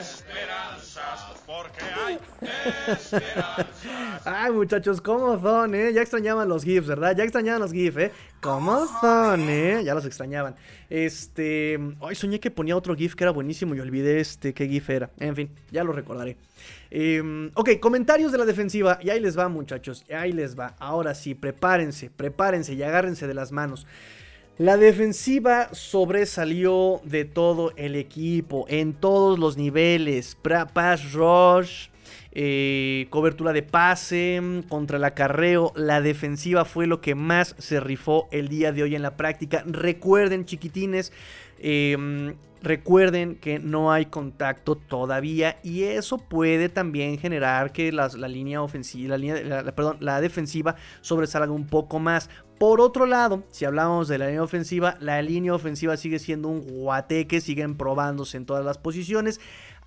[0.00, 2.18] esperanzas, porque hay
[2.92, 3.66] esperanzas.
[4.24, 5.92] Ay muchachos, ¿cómo son, eh?
[5.92, 7.16] Ya extrañaban los GIFs, ¿verdad?
[7.16, 8.12] Ya extrañaban los GIFs, ¿eh?
[8.40, 9.82] ¿Cómo son, eh?
[9.84, 10.56] Ya los extrañaban.
[10.88, 11.78] Este...
[12.00, 15.10] Hoy soñé que ponía otro GIF que era buenísimo y olvidé este qué GIF era.
[15.18, 16.36] En fin, ya lo recordaré.
[16.90, 18.98] Em, ok, comentarios de la defensiva.
[19.02, 20.04] Y ahí les va, muchachos.
[20.08, 20.74] Y ahí les va.
[20.78, 23.86] Ahora sí, prepárense, prepárense y agárrense de las manos.
[24.60, 30.36] La defensiva sobresalió de todo el equipo, en todos los niveles.
[30.74, 31.88] Pass rush,
[32.32, 34.38] eh, cobertura de pase,
[34.68, 35.72] contra el acarreo.
[35.76, 39.64] La defensiva fue lo que más se rifó el día de hoy en la práctica.
[39.66, 41.10] Recuerden, chiquitines,
[41.58, 48.60] em, Recuerden que no hay contacto todavía y eso puede también generar que la línea
[48.60, 52.28] ofensiva, la, línea, perdón, la defensiva sobresalga un poco más.
[52.60, 56.60] Por otro lado, si hablamos de la línea ofensiva, la línea ofensiva sigue siendo un
[56.60, 59.40] guateque, siguen probándose en todas las posiciones.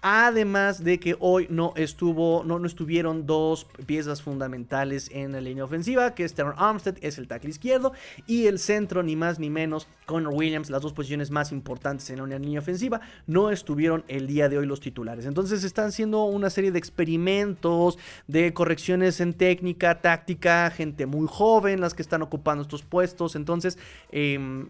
[0.06, 5.64] Además de que hoy no estuvo, no, no estuvieron dos piezas fundamentales en la línea
[5.64, 7.94] ofensiva, que es Terran Armstead, es el tackle izquierdo,
[8.28, 12.18] y el centro, ni más ni menos, Connor Williams, las dos posiciones más importantes en
[12.30, 15.26] la línea ofensiva, no estuvieron el día de hoy los titulares.
[15.26, 17.98] Entonces están haciendo una serie de experimentos,
[18.28, 23.38] de correcciones en técnica, táctica, gente muy joven, las que están ocupando estos puestos.
[23.38, 23.78] Entonces,
[24.12, 24.66] eh,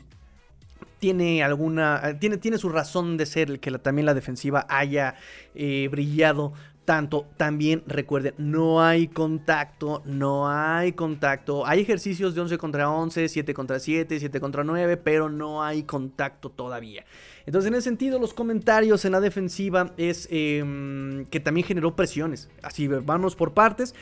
[0.99, 2.01] tiene alguna.
[2.03, 5.15] eh, Tiene, tiene su razón de ser que la- también la defensiva haya
[5.55, 6.53] eh, brillado
[6.85, 7.25] tanto.
[7.37, 11.65] También recuerden, no hay contacto, no hay contacto.
[11.65, 15.83] Hay ejercicios de 11 contra 11, 7 contra 7, 7 contra 9, pero no hay
[15.83, 17.05] contacto todavía.
[17.45, 22.49] Entonces, en ese sentido, los comentarios en la defensiva es eh, que también generó presiones.
[22.61, 23.95] Así, vamos por partes.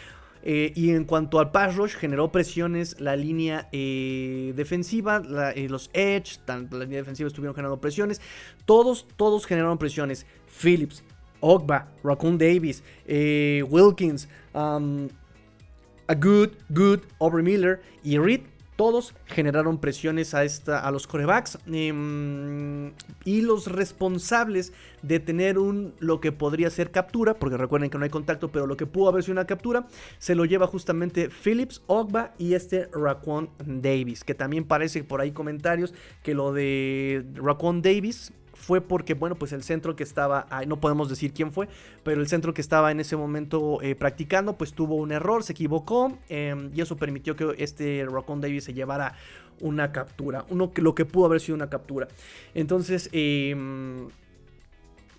[0.44, 5.22] Eh, y en cuanto al pass rush, generó presiones la línea eh, defensiva,
[5.56, 8.22] eh, los edge, tanto la línea defensiva estuvieron generando presiones.
[8.66, 10.26] Todos, todos generaron presiones.
[10.48, 11.04] Phillips,
[11.40, 15.08] Ogba, Raccoon Davis, Wilkins, um,
[16.08, 18.42] a Good, Good, Aubrey Miller y Reed.
[18.82, 24.74] Todos generaron presiones a, esta, a los corebacks em, y los responsables
[25.04, 28.66] de tener un lo que podría ser captura, porque recuerden que no hay contacto, pero
[28.66, 29.86] lo que pudo haber sido una captura,
[30.18, 35.30] se lo lleva justamente Phillips, Ogba y este Raquan Davis, que también parece por ahí
[35.30, 40.66] comentarios que lo de Raquan Davis fue porque, bueno, pues el centro que estaba, ahí
[40.66, 41.68] no podemos decir quién fue,
[42.04, 45.54] pero el centro que estaba en ese momento eh, practicando, pues tuvo un error, se
[45.54, 49.16] equivocó, eh, y eso permitió que este Raccoon Davis se llevara
[49.60, 52.08] una captura, uno lo que pudo haber sido una captura.
[52.54, 53.56] Entonces, eh,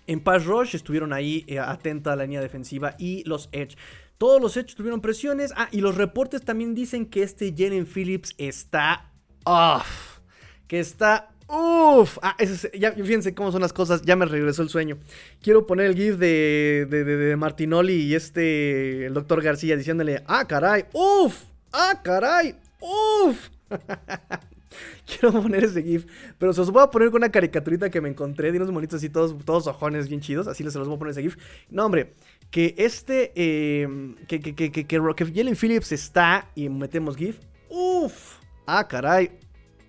[0.05, 3.77] en Pass Rush estuvieron ahí eh, atenta a la línea defensiva y los Edge.
[4.17, 5.53] Todos los Edge tuvieron presiones.
[5.55, 9.11] Ah, y los reportes también dicen que este Jalen Phillips está
[9.45, 10.19] off.
[10.67, 14.63] Que está Uf, ah, ese es- ya, fíjense cómo son las cosas, ya me regresó
[14.63, 14.97] el sueño.
[15.41, 20.45] Quiero poner el gif de, de, de- Martinoli y este, el doctor García diciéndole, ah,
[20.47, 23.49] caray, uf, ah, caray, uf.
[25.05, 26.05] Quiero poner ese gif,
[26.39, 28.97] pero se los voy a poner con una caricaturita que me encontré de unos monitos
[28.97, 31.37] así todos, todos ojones bien chidos, así se los voy a poner ese gif.
[31.69, 32.13] No, hombre,
[32.49, 37.37] que este, que, que, que, que, que, que Jalen Phillips está y metemos gif,
[37.69, 39.29] uf, ah, caray,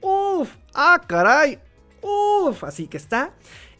[0.06, 1.58] Uf, ah, caray.
[2.02, 3.32] Uf, así que está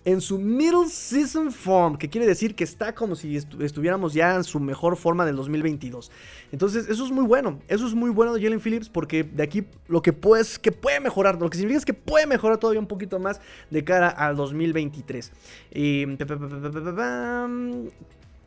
[0.07, 4.35] en su middle season form, que quiere decir que está como si estu- estuviéramos ya
[4.37, 6.11] en su mejor forma del 2022.
[6.53, 7.59] Entonces, eso es muy bueno.
[7.69, 11.01] Eso es muy bueno de Jalen Phillips porque de aquí lo que pues que puede
[11.01, 14.37] mejorar, lo que significa es que puede mejorar todavía un poquito más de cara al
[14.37, 15.33] 2023.
[15.75, 16.05] Y,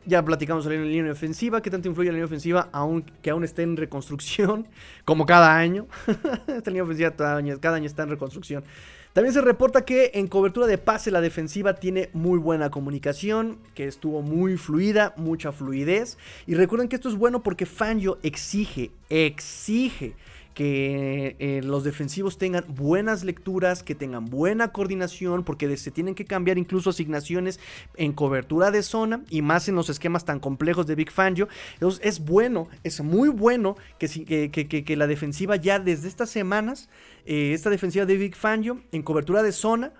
[0.08, 3.44] Ya platicamos de la línea ofensiva, qué tanto influye la línea ofensiva, aún, que aún
[3.44, 4.66] esté en reconstrucción,
[5.04, 5.86] como cada año.
[6.46, 8.64] Esta línea ofensiva cada año, cada año está en reconstrucción.
[9.12, 13.86] También se reporta que en cobertura de pase la defensiva tiene muy buena comunicación, que
[13.86, 16.16] estuvo muy fluida, mucha fluidez.
[16.46, 20.14] Y recuerden que esto es bueno porque Fangio exige, exige
[20.58, 26.24] que eh, los defensivos tengan buenas lecturas, que tengan buena coordinación, porque se tienen que
[26.24, 27.60] cambiar incluso asignaciones
[27.94, 31.46] en cobertura de zona y más en los esquemas tan complejos de Big Fangio.
[31.74, 36.90] Entonces es bueno, es muy bueno que la defensiva ya desde estas semanas,
[37.24, 39.92] eh, esta defensiva de Big Fangio en cobertura de zona,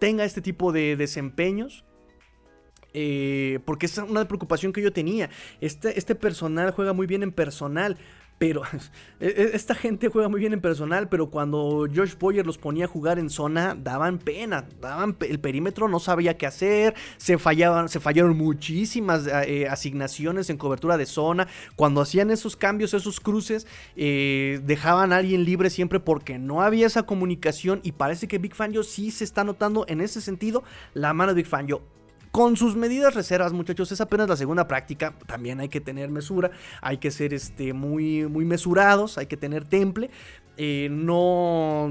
[0.00, 1.84] tenga este tipo de desempeños.
[2.94, 5.30] eh, porque es una preocupación que yo tenía.
[5.60, 7.96] Este, este personal juega muy bien en personal.
[8.38, 8.62] Pero
[9.20, 12.86] e- e- esta gente juega muy bien en personal, pero cuando Josh Boyer los ponía
[12.86, 17.88] a jugar en zona, daban pena, daban el perímetro no sabía qué hacer, se fallaban,
[17.88, 21.48] se fallaron muchísimas eh, asignaciones en cobertura de zona.
[21.76, 23.66] Cuando hacían esos cambios, esos cruces,
[23.96, 28.54] eh, dejaban a alguien libre siempre porque no había esa comunicación y parece que Big
[28.54, 30.64] Fangio sí se está notando en ese sentido
[30.94, 31.82] la mano de Big Fangio.
[32.32, 35.14] Con sus medidas reservas, muchachos, es apenas la segunda práctica.
[35.26, 39.64] También hay que tener mesura, hay que ser este, muy, muy mesurados, hay que tener
[39.66, 40.10] temple.
[40.58, 41.90] eh, no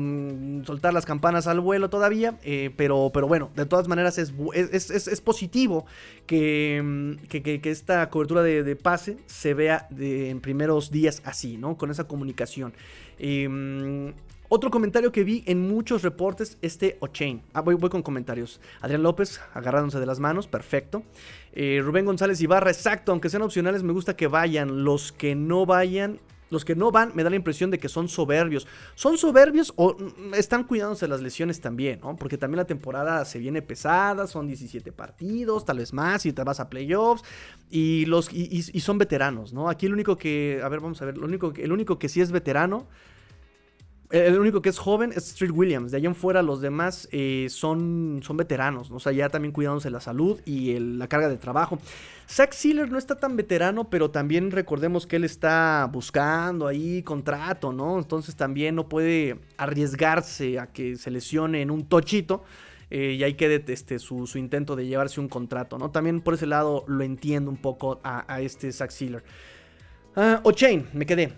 [0.67, 4.91] soltar las campanas al vuelo todavía, eh, pero, pero bueno, de todas maneras es, es,
[4.91, 5.87] es- positivo
[6.27, 11.57] que, mm, que- que- que esta cobertura de, pase se vea en primeros días así,
[11.57, 11.75] ¿no?
[11.75, 12.73] Con esa comunicación.
[13.19, 14.09] Mm,
[14.53, 17.41] otro comentario que vi en muchos reportes, este Ochain.
[17.53, 18.59] Ah, voy, voy con comentarios.
[18.81, 21.03] Adrián López, agarrándose de las manos, perfecto.
[21.53, 24.83] Eh, Rubén González Ibarra, exacto, aunque sean opcionales, me gusta que vayan.
[24.83, 28.09] Los que no vayan, los que no van, me da la impresión de que son
[28.09, 28.67] soberbios.
[28.95, 32.17] ¿Son soberbios o mm, están cuidándose las lesiones también, ¿no?
[32.17, 36.43] Porque también la temporada se viene pesada, son 17 partidos, tal vez más, y te
[36.43, 37.23] vas a playoffs.
[37.69, 39.69] Y, los, y, son veteranos, ¿no?
[39.69, 42.19] Aquí el único que, a ver, vamos a ver, lo único, el único que sí
[42.19, 42.89] es veterano
[44.11, 45.91] El único que es joven es Street Williams.
[45.91, 48.91] De allá en fuera, los demás eh, son, son veteranos.
[48.91, 51.79] O sea, ya también cuidándose la salud y la carga de trabajo.
[52.29, 57.71] Zack Sealer no está tan veterano, pero también recordemos que él está buscando ahí contrato,
[57.71, 57.97] ¿no?
[57.97, 62.43] Entonces también no puede arriesgarse a que se lesione en un tochito.
[62.89, 65.91] Eh, y ahí quede este, su, intento de llevarse un contrato, ¿no?
[65.91, 69.23] También por ese lado lo entiendo un poco a, este Zack Sealer.
[70.17, 71.31] Uh, O'Chain, me quedé.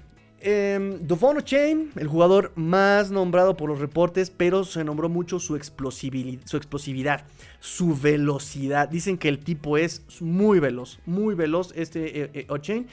[0.46, 5.56] Eh, Devon Chain, el jugador más nombrado por los reportes, pero se nombró mucho su,
[5.56, 7.26] explosividad,
[7.62, 8.90] su velocidad.
[8.90, 12.88] Dicen que el tipo es muy veloz, muy veloz este eh, eh O'Chain.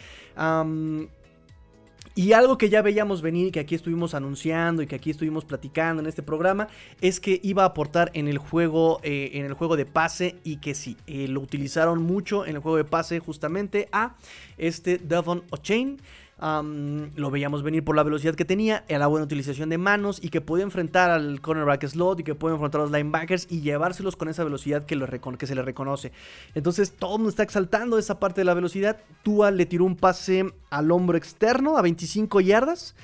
[2.15, 6.01] y algo que ya veíamos venir que aquí estuvimos anunciando y que aquí estuvimos platicando
[6.01, 6.69] en este programa
[7.01, 10.59] es que iba a aportar en el juego, eh, en el juego de pase y
[10.59, 14.15] que sí, lo utilizaron mucho en el juego de pase justamente a
[14.57, 15.99] este Devon O'Chain
[16.41, 20.41] lo veíamos venir por la velocidad que tenía, la buena utilización de manos y que
[20.41, 24.29] podía enfrentar al cornerback slot y que puede enfrentar a los linebackers y llevárselos con
[24.29, 24.99] esa velocidad que,
[25.39, 26.13] que se le reconoce.
[26.55, 28.99] Entonces todo el mundo está exaltando esa parte de la velocidad.
[29.23, 32.95] Tua le tiró un pase al hombro externo a 25 yardas.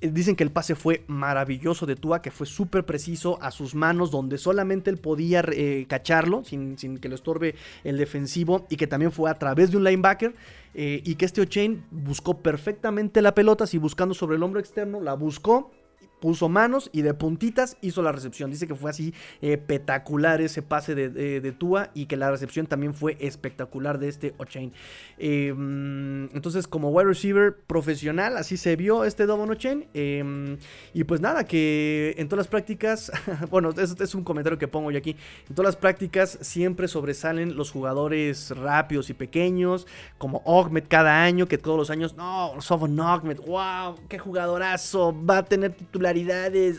[0.00, 3.74] Eh, dicen que el pase fue maravilloso de Tua, que fue súper preciso a sus
[3.74, 8.76] manos, donde solamente él podía eh, cacharlo sin, sin, que lo estorbe el defensivo y
[8.76, 10.34] que también fue a través de un linebacker.
[10.74, 15.00] Eh, y que este O'Chain buscó perfectamente la pelota, si buscando sobre el hombro externo,
[15.00, 15.72] la buscó
[16.20, 18.50] puso manos y de puntitas hizo la recepción.
[18.50, 22.94] Dice que fue así espectacular ese pase de, de, Tua y que la recepción también
[22.94, 24.72] fue espectacular de este O'Chain.
[25.18, 29.86] Em, entonces, como wide receiver profesional, así se vio este Donovan O'Chain.
[29.94, 30.58] Em,
[30.94, 33.10] y pues nada, que en todas las prácticas,
[33.50, 35.16] bueno, es, es un comentario que pongo yo aquí.
[35.48, 39.86] En todas las prácticas siempre sobresalen los jugadores rápidos y pequeños,
[40.18, 45.38] como Ogmed cada año, que todos los años, no, Sovon Ogmed, wow, qué jugadorazo, va
[45.38, 46.07] a tener titular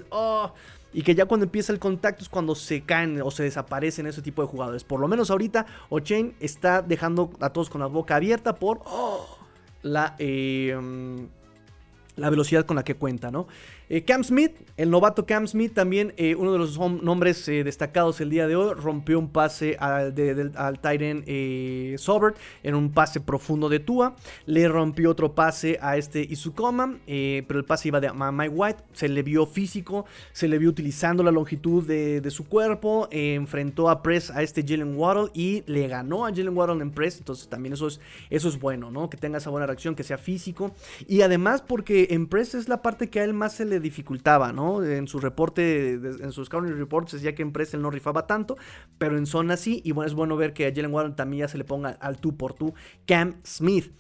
[0.10, 0.54] oh,
[0.94, 4.22] y que ya cuando empieza el contacto es cuando se caen o se desaparecen ese
[4.22, 4.84] tipo de jugadores.
[4.84, 9.26] Por lo menos ahorita O'Chain está dejando a todos con la boca abierta por oh,
[9.84, 10.76] la, eh,
[12.16, 13.48] la velocidad con la que cuenta, ¿no?
[13.92, 18.22] Eh, Cam Smith, el novato Cam Smith, también eh, uno de los nombres eh, destacados
[18.22, 21.26] el día de hoy, rompió un pase al, de, al Tyren
[21.98, 24.16] Sobert en un pase profundo de Tua.
[24.46, 28.84] Le rompió otro pase a este Izukoma, pero el pase iba de Mike White.
[28.94, 33.08] Se le vio físico, se le vio utilizando la longitud de, su cuerpo.
[33.12, 37.18] enfrentó a Press a este Jalen Waddle y le ganó a Jalen Waddle en Press.
[37.18, 39.10] Entonces también eso es, eso es bueno, ¿no?
[39.10, 40.72] Que tenga esa buena reacción, que sea físico.
[41.08, 44.54] Y además porque en Press es la parte que a él más se le dificultaba,
[44.54, 44.84] ¿no?
[44.84, 48.58] En su reporte, en sus scouting reports decía que en Press no rifaba tanto,
[48.98, 51.48] pero en zona sí, y bueno, es bueno ver que a Jalen Warren también ya
[51.48, 52.74] se le ponga al tú por tú
[53.06, 53.92] Cam Smith.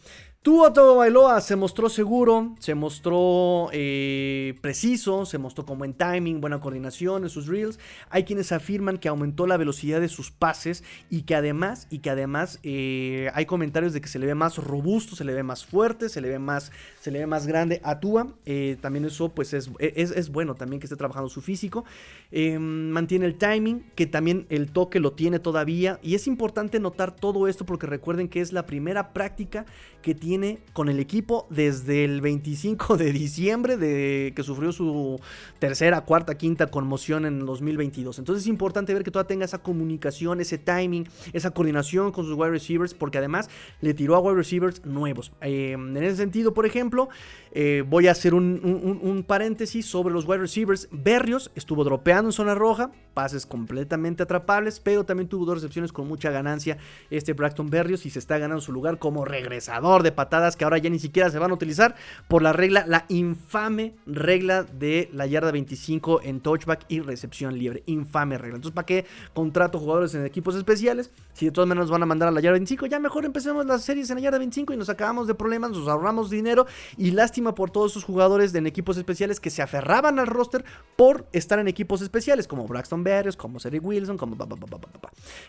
[0.41, 6.59] Tua Bailoa se mostró seguro, se mostró eh, preciso, se mostró con buen timing, buena
[6.59, 7.79] coordinación en sus reels.
[8.09, 12.09] Hay quienes afirman que aumentó la velocidad de sus pases y que además, y que
[12.09, 15.65] además eh, hay comentarios de que se le ve más robusto, se le ve más
[15.65, 17.99] fuerte, se le ve más, se le ve más grande a.
[18.45, 21.85] Eh, también eso pues es, es, bueno también que esté trabajando su físico.
[22.31, 25.99] mantiene el timing, que también el toque lo tiene todavía.
[26.01, 29.65] Y es importante notar todo esto porque recuerden que es la primera práctica
[30.01, 35.19] que tiene con el equipo desde el 25 de diciembre de que sufrió su
[35.59, 38.19] tercera, cuarta, quinta conmoción en 2022.
[38.19, 42.35] Entonces es importante ver que todavía tenga esa comunicación, ese timing, esa coordinación con sus
[42.35, 43.49] wide receivers, porque además
[43.81, 45.33] le tiró a wide receivers nuevos.
[45.41, 47.09] Eh, en ese sentido, por ejemplo,
[47.51, 50.87] eh, voy a hacer un, paréntesis sobre los wide receivers.
[50.89, 56.07] Berrios estuvo dropeando en zona roja, pases completamente atrapables, pero también tuvo dos recepciones con
[56.07, 56.77] mucha ganancia
[57.09, 60.77] este Braxton Berrios y se está ganando su lugar como regresador de patadas que ahora
[60.77, 61.95] ya ni siquiera se van a utilizar
[62.29, 67.81] por la regla, la infame regla de la yarda 25 en touchback y recepción libre.
[67.87, 68.57] Infame regla.
[68.57, 71.09] Entonces, ¿para qué contrato jugadores en equipos especiales?
[71.33, 73.83] Si de todas maneras van a mandar a la yarda 25, ya mejor empecemos las
[73.83, 77.55] series en la yarda 25 y nos acabamos de problemas, nos ahorramos dinero y lástima
[77.55, 80.63] por todos esos jugadores en equipos especiales que se aferraban al roster
[80.95, 84.37] por estar en equipos especiales, como Braxton Berrios, como Cedric Wilson, como...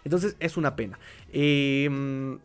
[0.04, 0.98] Entonces es una pena.
[1.32, 2.38] Em,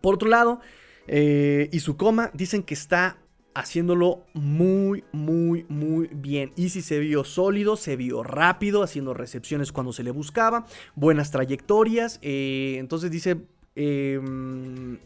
[0.00, 0.60] por otro lado,
[1.06, 3.18] eh, coma dicen que está
[3.58, 6.52] haciéndolo muy, muy, muy bien.
[6.56, 12.20] Easy se vio sólido, se vio rápido, haciendo recepciones cuando se le buscaba, buenas trayectorias.
[12.22, 13.38] Eh, entonces dice,
[13.74, 14.98] em,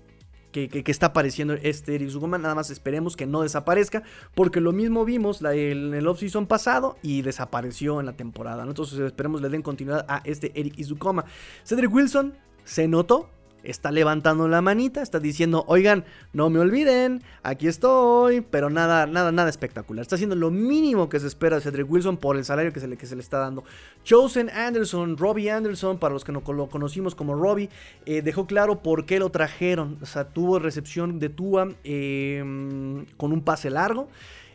[0.53, 2.36] que, está apareciendo este Eric Zugoma.
[2.36, 4.03] Nada más esperemos que no desaparezca,
[4.34, 8.64] porque lo mismo vimos en el off-season pasado y desapareció en la temporada.
[8.64, 11.24] Entonces esperemos le den continuidad a este Eric Izukoma.
[11.64, 12.34] Cedric Wilson
[12.64, 13.30] se notó
[13.63, 19.33] está levantando la manita, está diciendo, oigan, no me olviden, aquí estoy, pero nada, nada,
[19.33, 20.03] nada espectacular.
[20.03, 22.89] Está haciendo lo mínimo que se espera de Cedric Wilson por el salario que se
[22.89, 23.65] le, que se le está dando.
[24.05, 27.71] Chosen Anderson, Robbie Anderson, para los que no lo conocimos como Robbie,
[28.07, 29.99] eh, dejó claro por qué lo trajeron.
[30.03, 34.09] O sea, tuvo recepción de Tua em, con un pase largo.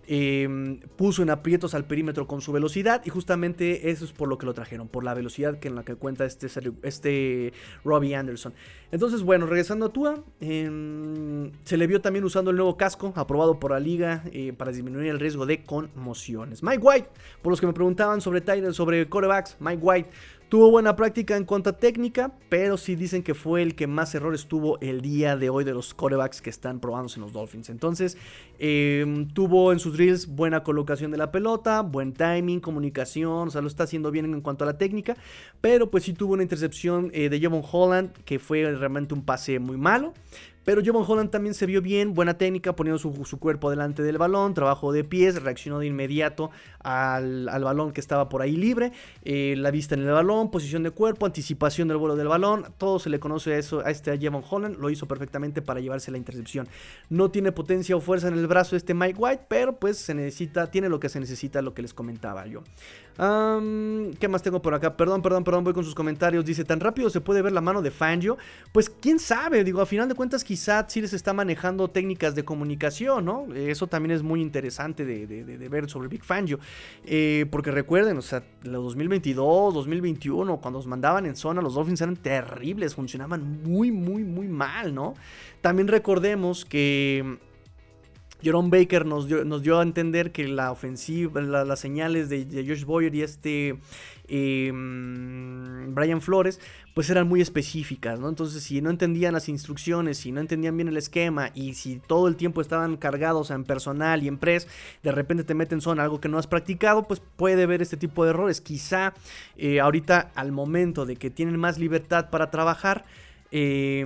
[0.10, 4.38] Em, puso en aprietos al perímetro con su velocidad y justamente eso es por lo
[4.38, 6.48] que lo trajeron, por la velocidad que en la que cuenta este,
[6.84, 7.52] este
[7.84, 8.54] Robbie Anderson.
[8.94, 13.60] Entonces, bueno, regresando a Tua, em, se le vio también usando el nuevo casco aprobado
[13.60, 16.64] por la liga eh, para disminuir el riesgo de conmociones.
[16.64, 17.10] Mike White,
[17.42, 20.10] por los que me preguntaban sobre Tyler, sobre corebacks, Mike White
[20.50, 24.16] Tuvo buena práctica en cuanto a técnica, pero sí dicen que fue el que más
[24.16, 27.70] errores tuvo el día de hoy de los corebacks que están probándose en los Dolphins.
[27.70, 28.18] Entonces,
[28.58, 33.60] em, tuvo en sus drills buena colocación de la pelota, buen timing, comunicación, o sea,
[33.60, 35.18] lo está haciendo bien en cuanto a la técnica,
[35.60, 39.60] pero pues sí tuvo una intercepción eh, de Javon Holland que fue realmente un pase
[39.60, 40.14] muy malo.
[40.68, 44.54] Pero Javon Holland también se vio bien, buena técnica, poniendo su, cuerpo delante del balón,
[44.54, 46.52] trabajo de pies, reaccionó de inmediato
[46.84, 48.92] al, balón que estaba por ahí libre,
[49.24, 53.00] eh, la vista en el balón, posición de cuerpo, anticipación del vuelo del balón, todo
[53.00, 56.18] se le conoce a eso a este Javon Holland, lo hizo perfectamente para llevarse la
[56.18, 56.68] intercepción.
[57.10, 60.70] No tiene potencia o fuerza en el brazo este Mike White, pero pues se necesita,
[60.70, 62.64] tiene lo que se necesita, lo que les comentaba yo.
[63.18, 64.96] ¿Qué más tengo por acá?
[64.96, 66.46] Perdón, perdón, perdón, voy con sus comentarios.
[66.46, 68.38] Dice, ¿tan rápido se puede ver la mano de Fangio?
[68.72, 72.46] Pues quién sabe, digo, a final de cuentas quizá sí les está manejando técnicas de
[72.46, 73.48] comunicación, ¿no?
[73.56, 76.60] Eso también es muy interesante de, ver sobre Big Fangio.
[77.06, 82.02] Eh, porque recuerden, o sea, los 2022, 2021, cuando los mandaban en zona, los Dolphins
[82.02, 85.16] eran terribles, funcionaban muy, muy, muy mal, ¿no?
[85.62, 87.40] También recordemos que
[88.48, 92.86] Jerome Baker nos dio, nos dio, a entender que la ofensiva, las señales de, Josh
[92.86, 93.78] Boyer y este
[94.30, 96.62] em, Brian Flores,
[96.94, 98.30] pues eran muy específicas, ¿no?
[98.30, 102.30] Entonces, si no entendían las instrucciones, si no entendían bien el esquema y si todo
[102.30, 104.66] el tiempo estaban cargados en personal y en press,
[105.04, 108.24] de repente te meten zona algo que no has practicado, pues puede haber este tipo
[108.24, 108.62] de errores.
[108.62, 109.14] Quizá
[109.58, 113.04] eh, ahorita, al momento de que tienen más libertad para trabajar,
[113.52, 114.06] eh,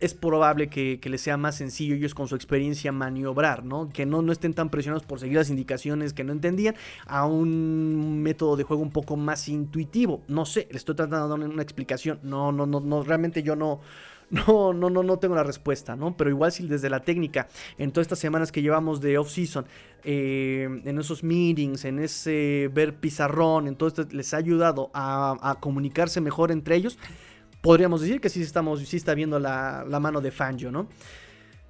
[0.00, 3.88] es probable que, les sea más sencillo ellos con su experiencia maniobrar, ¿no?
[3.90, 6.74] Que no, no estén tan presionados por seguir las indicaciones que no entendían
[7.06, 10.22] a un método de juego un poco más intuitivo.
[10.28, 12.18] No sé, le estoy tratando de dar una explicación.
[12.22, 13.80] No, no, no, no, realmente yo no.
[14.30, 16.16] No, no, no, no tengo la respuesta, ¿no?
[16.16, 19.66] Pero igual si desde la técnica, en todas estas semanas que llevamos de off-season,
[20.02, 25.58] eh, en esos meetings, en ese ver pizarrón, en todo esto les ha ayudado a
[25.60, 26.98] comunicarse mejor entre ellos,
[27.64, 30.86] podríamos decir que sí, estamos, sí está viendo la, mano de Fangio, ¿no?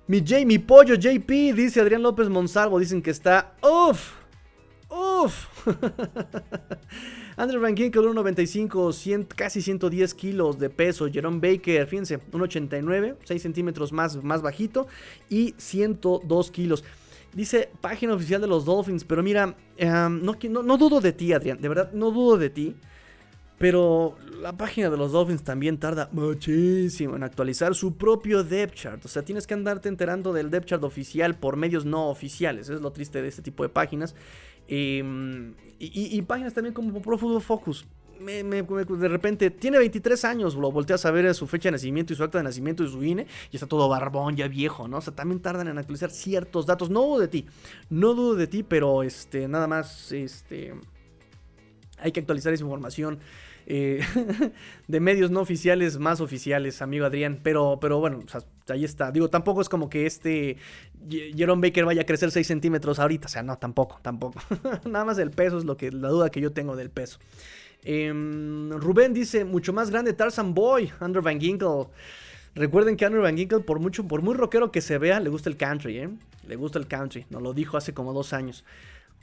[0.08, 3.54] Mi J, mi pollo JP, dice Adrián López Monsalvo, dicen que está...
[3.62, 4.10] ¡Uf!
[4.90, 5.46] ¡Uf!
[7.36, 11.08] Andrew Van Ginkel, 1.95, casi 110 kilos de peso.
[11.08, 14.88] Jerome Baker, fíjense, 1.89, 6 centímetros más, más bajito
[15.30, 16.82] y 102 kilos.
[17.32, 21.32] Dice página oficial de los Dolphins, pero mira, em, no, no, no dudo de ti,
[21.32, 22.74] Adrián, de verdad, no dudo de ti.
[23.58, 29.04] Pero la página de los Dolphins también tarda muchísimo en actualizar su propio depth chart.
[29.04, 32.68] O sea, tienes que andarte enterando del depth chart oficial por medios no oficiales.
[32.68, 34.14] es lo triste de este tipo de páginas.
[34.66, 37.86] Em, y, páginas también como Pro Football Focus.
[38.18, 42.24] de repente tiene 23 años, lo volteas a ver su fecha de nacimiento y su
[42.24, 44.98] acta de nacimiento y su INE y está todo barbón, ya viejo, ¿no?
[44.98, 46.90] O sea, también tardan en actualizar ciertos datos.
[46.90, 47.46] No dudo de ti,
[47.90, 50.74] no dudo de ti, pero este, nada más, este,
[52.04, 53.18] hay que actualizar esa información
[53.66, 54.02] eh,
[54.88, 57.40] de medios no oficiales más oficiales, amigo Adrián.
[57.42, 58.20] Pero, pero bueno,
[58.68, 59.10] ahí está.
[59.10, 60.58] Digo, tampoco es como que este
[61.08, 63.26] Jerome Baker vaya a crecer 6 centímetros ahorita.
[63.26, 64.38] O sea, no, tampoco, tampoco.
[64.84, 67.18] Nada más el peso es lo que, la duda que yo tengo del peso.
[67.82, 71.86] Em, Rubén dice, mucho más grande Tarzan Boy, Andrew Van Ginkle.
[72.54, 75.48] Recuerden que Andrew Van Ginkle, por, mucho, por muy rockero que se vea, le gusta
[75.48, 76.10] el country, ¿eh?
[76.46, 77.24] Le gusta el country.
[77.30, 78.62] Nos lo dijo hace como dos años.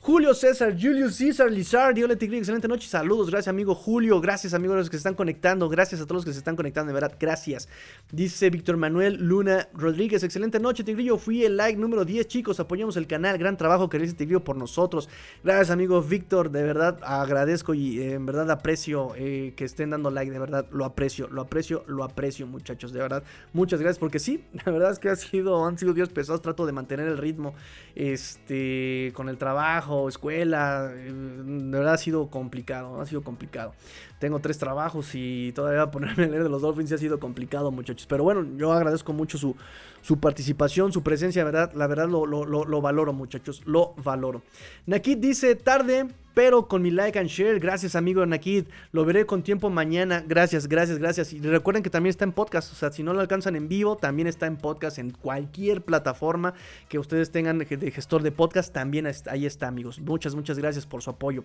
[0.03, 4.75] Julio César, Julius César, Lizard, hola Tigre, excelente noche, saludos, gracias amigo Julio, gracias amigos
[4.75, 7.15] los que se están conectando, gracias a todos los que se están conectando, de verdad,
[7.19, 7.69] gracias.
[8.11, 12.97] Dice Víctor Manuel Luna Rodríguez, excelente noche Tigrillo, fui el like número 10 chicos, apoyamos
[12.97, 15.07] el canal, gran trabajo que dice Tigrillo por nosotros.
[15.43, 20.09] Gracias amigo Víctor, de verdad agradezco y eh, en verdad aprecio eh, que estén dando
[20.09, 23.23] like, de verdad lo aprecio, lo aprecio, lo aprecio muchachos, de verdad,
[23.53, 26.65] muchas gracias porque sí, la verdad es que ha sido, han sido días pesados, trato
[26.65, 27.53] de mantener el ritmo
[27.93, 33.73] este, con el trabajo escuela, eh, de verdad ha sido complicado, ha sido complicado.
[34.21, 38.05] Tengo tres trabajos y todavía ponerme a leer de los Dolphins ha sido complicado, muchachos.
[38.07, 39.55] Pero bueno, yo agradezco mucho su,
[40.01, 41.73] su participación, su presencia, ¿verdad?
[41.73, 44.43] La verdad lo, lo, lo, lo valoro, muchachos, lo valoro.
[44.85, 47.59] Nakid dice, tarde, pero con mi like and share.
[47.59, 48.65] Gracias, amigo Nakid.
[48.91, 50.23] Lo veré con tiempo mañana.
[50.25, 51.33] Gracias, gracias, gracias.
[51.33, 52.71] Y recuerden que también está en podcast.
[52.71, 56.53] O sea, si no lo alcanzan en vivo, también está en podcast en cualquier plataforma
[56.87, 58.73] que ustedes tengan de gestor de podcast.
[58.73, 59.99] También ahí está, amigos.
[59.99, 61.43] Muchas, muchas gracias por su apoyo.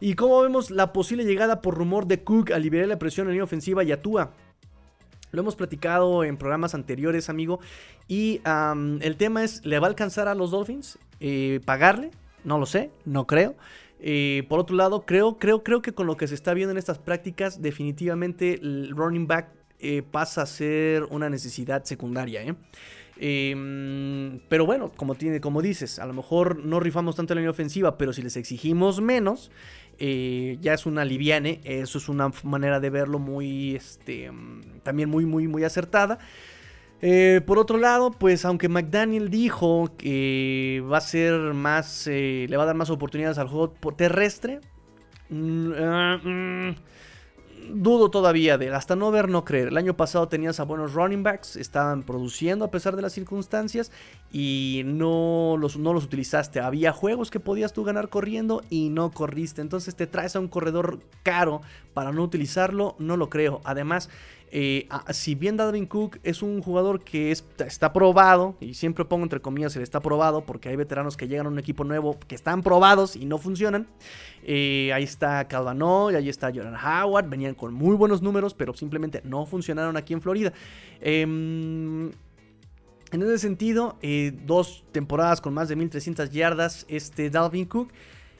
[0.00, 3.32] Y como vemos, la posible llegada por rumor de Cook a liberar la presión en
[3.32, 4.32] línea ofensiva y actúa.
[5.32, 7.58] Lo hemos platicado en programas anteriores, amigo.
[8.06, 8.40] Y
[9.00, 12.10] el tema es, ¿le va a alcanzar a los Dolphins eh, pagarle?
[12.44, 13.56] No lo sé, no creo.
[13.98, 16.78] Eh, por otro lado, creo, creo, creo que con lo que se está viendo en
[16.78, 19.48] estas prácticas, definitivamente el running back
[19.80, 22.56] eh, pasa a ser una necesidad secundaria.
[23.16, 27.50] Em, pero bueno, como, tiene, como dices, a lo mejor no rifamos tanto la línea
[27.50, 29.50] ofensiva, pero si les exigimos menos,
[29.98, 31.60] ya es una liviane.
[31.64, 34.30] Eso es una manera de verlo muy, este,
[34.82, 36.18] también muy, muy, muy acertada.
[37.06, 42.56] Eh, por otro lado, pues aunque McDaniel dijo que va a ser más, eh, le
[42.56, 44.60] va a dar más oportunidades al juego terrestre,
[45.28, 46.70] mm, ah, mm,
[47.72, 49.68] dudo todavía de él, hasta no ver, no creer.
[49.68, 53.90] El año pasado tenías a buenos running backs, estaban produciendo a pesar de las circunstancias
[54.32, 56.60] y no los, no los utilizaste.
[56.60, 59.62] Había juegos que podías tú ganar corriendo y no corriste.
[59.62, 61.62] Entonces te traes a un corredor caro
[61.94, 63.60] para no utilizarlo, no lo creo.
[63.64, 64.10] Además,
[64.50, 69.40] eh, si bien Dalvin Cook es un jugador que está probado, y siempre pongo entre
[69.40, 72.62] comillas el está probado, porque hay veteranos que llegan a un equipo nuevo que están
[72.62, 73.88] probados y no funcionan.
[74.44, 78.74] Eh, ahí está Calvano, y ahí está Jordan Howard, venían con muy buenos números, pero
[78.74, 80.52] simplemente no funcionaron aquí en Florida.
[81.00, 82.10] Em,
[83.10, 87.90] en ese sentido, eh, dos temporadas con más de 1300 yardas, este Dalvin Cook.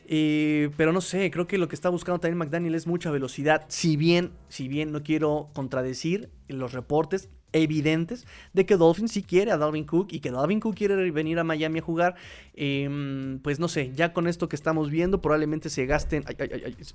[0.07, 3.65] Eh, pero no sé, creo que lo que está buscando también McDaniel es mucha velocidad.
[3.69, 9.53] Si bien, si bien no quiero contradecir los reportes evidentes de que Dolphin sí quiere
[9.53, 12.17] a Dalvin Cook y que Dalvin Cook quiere venir a Miami a jugar,
[12.55, 16.25] em, pues no sé, ya con esto que estamos viendo probablemente se gasten,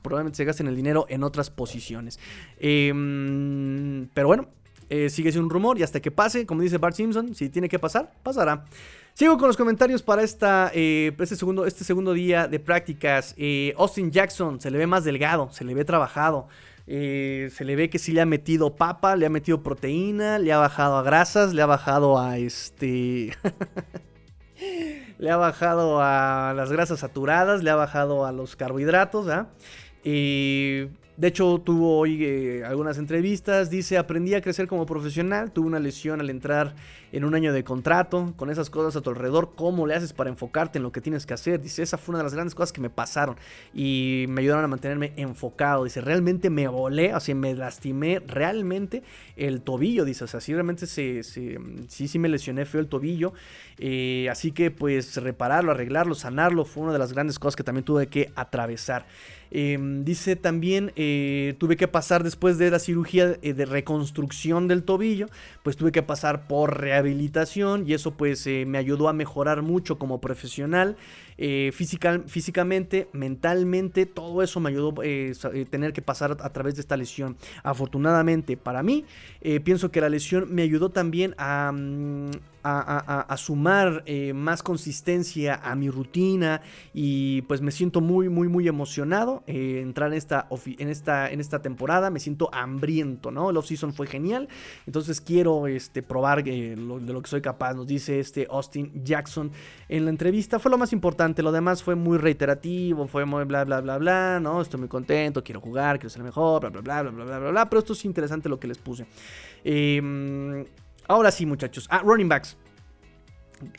[0.02, 2.20] probablemente se gasten el dinero en otras posiciones.
[2.60, 4.50] Em, pero bueno,
[4.90, 7.70] eh, sigue siendo un rumor y hasta que pase, como dice Bart Simpson, si tiene
[7.70, 8.66] que pasar, pasará.
[9.20, 13.36] Sigo con los comentarios para esta, eh, este, segundo, este segundo día de prácticas.
[13.38, 16.48] Eh, Austin Jackson se le ve más delgado, se le ve trabajado.
[16.88, 20.54] Eh, se le ve que sí le ha metido papa, le ha metido proteína, le
[20.54, 23.36] ha bajado a grasas, le ha bajado a este...
[25.20, 29.50] le ha bajado a las grasas saturadas, le ha bajado a los carbohidratos, ¿ah?
[31.20, 33.70] De hecho, tuvo hoy eh, algunas entrevistas.
[33.70, 35.52] Dice, aprendí a crecer como profesional.
[35.52, 36.76] Tuve una lesión al entrar
[37.12, 38.34] en un año de contrato.
[38.38, 41.26] Con esas cosas a tu alrededor, ¿cómo le haces para enfocarte en lo que tienes
[41.26, 41.60] que hacer?
[41.60, 43.36] Dice, esa fue una de las grandes cosas que me pasaron.
[43.74, 45.84] Y me ayudaron a mantenerme enfocado.
[45.84, 49.04] Dice, realmente me volé, o sea, me lastimé realmente
[49.36, 50.06] el tobillo.
[50.06, 53.34] Dice, o sea, sí, realmente se, sí, sí me lesioné feo el tobillo.
[53.78, 57.84] Eh, así que pues repararlo, arreglarlo, sanarlo fue una de las grandes cosas que también
[57.84, 59.06] tuve que atravesar.
[59.52, 64.84] Em, dice también, eh, tuve que pasar después de la cirugía eh, de reconstrucción del
[64.84, 65.28] tobillo,
[65.64, 69.98] pues tuve que pasar por rehabilitación y eso pues eh, me ayudó a mejorar mucho
[69.98, 70.98] como profesional.
[71.72, 77.38] Físicamente, mentalmente, todo eso me ayudó a tener que pasar a, través de esta lesión.
[77.64, 79.06] Afortunadamente para mí,
[79.64, 82.32] pienso que la lesión me ayudó también a, mm,
[83.38, 86.62] sumar eh, más consistencia a mi rutina
[86.94, 91.40] y pues me siento muy muy muy emocionado eh, entrar en esta, en, esta, en
[91.40, 93.50] esta temporada, me siento hambriento, ¿no?
[93.50, 94.50] El off-season fue genial,
[94.86, 99.52] entonces quiero este, probar eh, de lo que soy capaz, nos dice este Austin Jackson
[99.88, 103.64] en la entrevista, fue lo más importante, lo demás fue muy reiterativo, fue muy bla
[103.66, 104.62] bla bla bla, ¿no?
[104.62, 107.70] Estoy muy contento, quiero jugar, quiero ser mejor, bla bla bla bla bla bla bla,
[107.70, 109.06] pero esto es interesante lo que les puse.
[109.64, 110.66] Eh,
[111.10, 111.88] Ahora sí, muchachos.
[111.90, 112.56] Ah, running backs.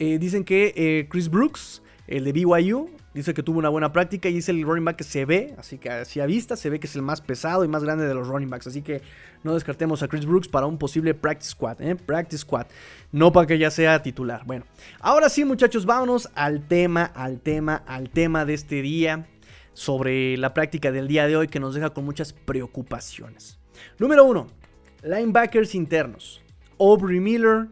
[0.01, 4.29] Eh, dicen que eh, Chris Brooks, el de BYU, dice que tuvo una buena práctica
[4.29, 6.79] y es el running back que se ve, así que así a vista se ve
[6.79, 8.67] que es el más pesado y más grande de los running backs.
[8.67, 9.03] Así que
[9.43, 11.97] no descartemos a Chris Brooks para un posible practice squad, ¿eh?
[11.97, 12.67] Practice squad.
[13.13, 14.45] No para que ya sea titular.
[14.47, 14.65] Bueno,
[15.01, 19.27] ahora sí, muchachos, vámonos al tema, al tema, al tema de este día
[19.73, 23.59] sobre la práctica del día de hoy que nos deja con muchas preocupaciones.
[23.99, 24.47] Número uno,
[25.03, 26.43] linebackers internos.
[26.79, 27.69] Aubrey Miller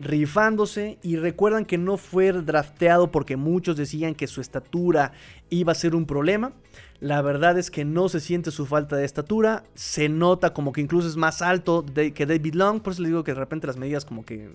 [0.00, 5.12] rifándose y recuerdan que no fue drafteado porque muchos decían que su estatura
[5.50, 6.52] iba a ser un problema.
[7.00, 10.80] La verdad es que no se siente su falta de estatura, se nota como que
[10.80, 13.76] incluso es más alto que David Long, por eso les digo que de repente las
[13.76, 14.50] medidas como que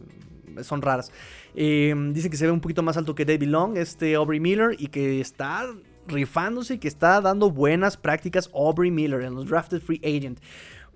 [0.62, 1.12] son raras.
[1.56, 4.76] Em, dicen que se ve un poquito más alto que David Long, este Aubrey Miller,
[4.78, 5.66] y que está
[6.06, 10.40] rifándose y que está dando buenas prácticas Aubrey Miller en los Drafted Free Agent.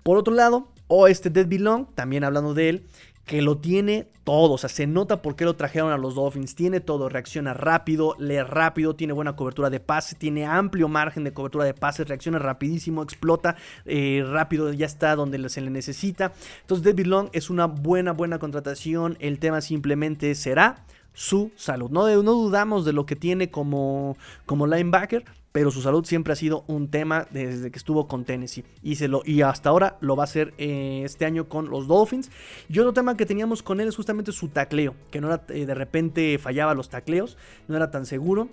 [0.02, 2.86] Por otro lado, o este Dead Belong, también hablando de él,
[3.28, 6.54] que lo tiene todo, o sea, se nota por qué lo trajeron a los Dolphins,
[6.54, 11.32] tiene todo, reacciona rápido, lee rápido, tiene buena cobertura de pase, tiene amplio margen de
[11.32, 16.32] cobertura de pase, reacciona rapidísimo, explota eh, rápido, ya está donde se le necesita.
[16.62, 21.90] Entonces, David Long es una buena, buena contratación, el tema simplemente será su salud.
[21.90, 26.36] No, no dudamos de lo que tiene como, como linebacker, pero su salud siempre ha
[26.36, 30.14] sido un tema desde que estuvo con Tennessee y, se lo, y hasta ahora lo
[30.14, 32.30] va a hacer eh, este año con los Dolphins.
[32.68, 35.66] Y otro tema que teníamos con él es justamente su tacleo, que no era eh,
[35.66, 37.36] de repente fallaba los tacleos,
[37.66, 38.48] no era tan seguro.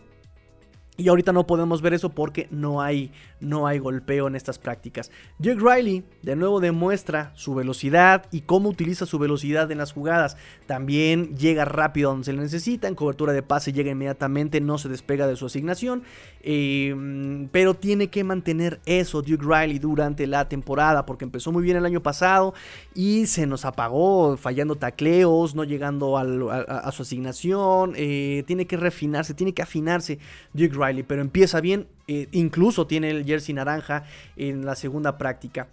[0.97, 5.11] Y ahorita no podemos ver eso porque no hay, no hay golpeo en estas prácticas.
[5.39, 10.37] Jake Riley de nuevo demuestra su velocidad y cómo utiliza su velocidad en las jugadas.
[10.67, 14.87] También llega rápido donde se le necesita, en cobertura de pase llega inmediatamente, no se
[14.87, 16.03] despega de su asignación.
[16.41, 21.75] Em, pero tiene que mantener eso Duke Riley durante la temporada porque empezó muy bien
[21.75, 22.53] el año pasado
[22.93, 27.93] y se nos apagó fallando tacleos, no llegando a, su asignación.
[27.97, 30.19] Eh, tiene que refinarse, tiene que afinarse
[30.53, 34.03] Duke Riley pero empieza bien, eh, incluso tiene el jersey naranja
[34.36, 35.67] en la segunda práctica.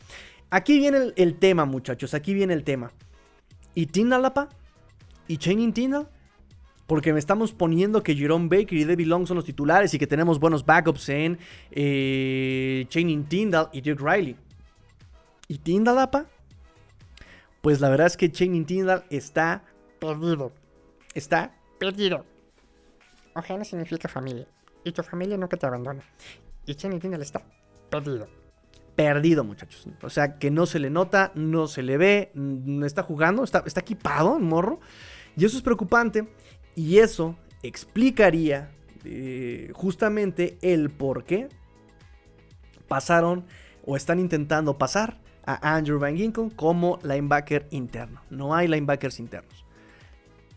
[0.50, 2.92] Aquí viene el, tema, muchachos, aquí viene el tema.
[3.74, 4.48] ¿Y Tindalapa?
[5.28, 6.08] ¿Y Chaining Tindal?
[6.86, 10.06] Porque me estamos poniendo que Jerome Baker y Debbie Long son los titulares y que
[10.06, 11.38] tenemos buenos backups en
[11.70, 14.36] eh, Chaining Tindal y Duke Riley.
[15.48, 16.26] ¿Y Tindalapa?
[17.62, 19.64] Pues la verdad es que Chaining Tindal está
[20.00, 20.52] perdido.
[21.14, 22.26] Está perdido.
[23.34, 24.46] Ojena significa familia
[24.84, 26.02] y tu familia nunca te abandona.
[26.66, 27.42] Y Channing Tindall está
[27.90, 28.28] perdido.
[28.96, 29.86] Perdido, muchachos.
[30.02, 33.62] O sea, que no se le nota, no se le ve, no está jugando, está,
[33.66, 34.80] está equipado en morro.
[35.36, 36.28] Y eso es preocupante.
[36.74, 38.70] Y eso explicaría
[39.04, 41.48] eh, justamente el por qué
[42.88, 43.44] pasaron
[43.84, 48.20] o están intentando pasar a Andrew Van Ginkle como linebacker interno.
[48.30, 49.61] No hay linebackers internos.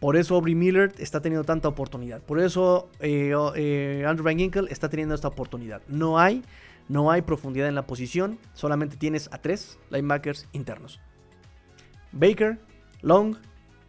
[0.06, 2.22] Por eso Aubrey Miller está teniendo tanta oportunidad.
[2.22, 5.82] Por eso eh, eh, Andrew Van Ginkel está teniendo esta oportunidad.
[5.88, 6.43] No hay,
[6.88, 8.38] no hay profundidad en la posición.
[8.53, 11.01] Solamente tienes a tres linebackers internos.
[12.12, 12.60] Baker,
[13.01, 13.38] Long,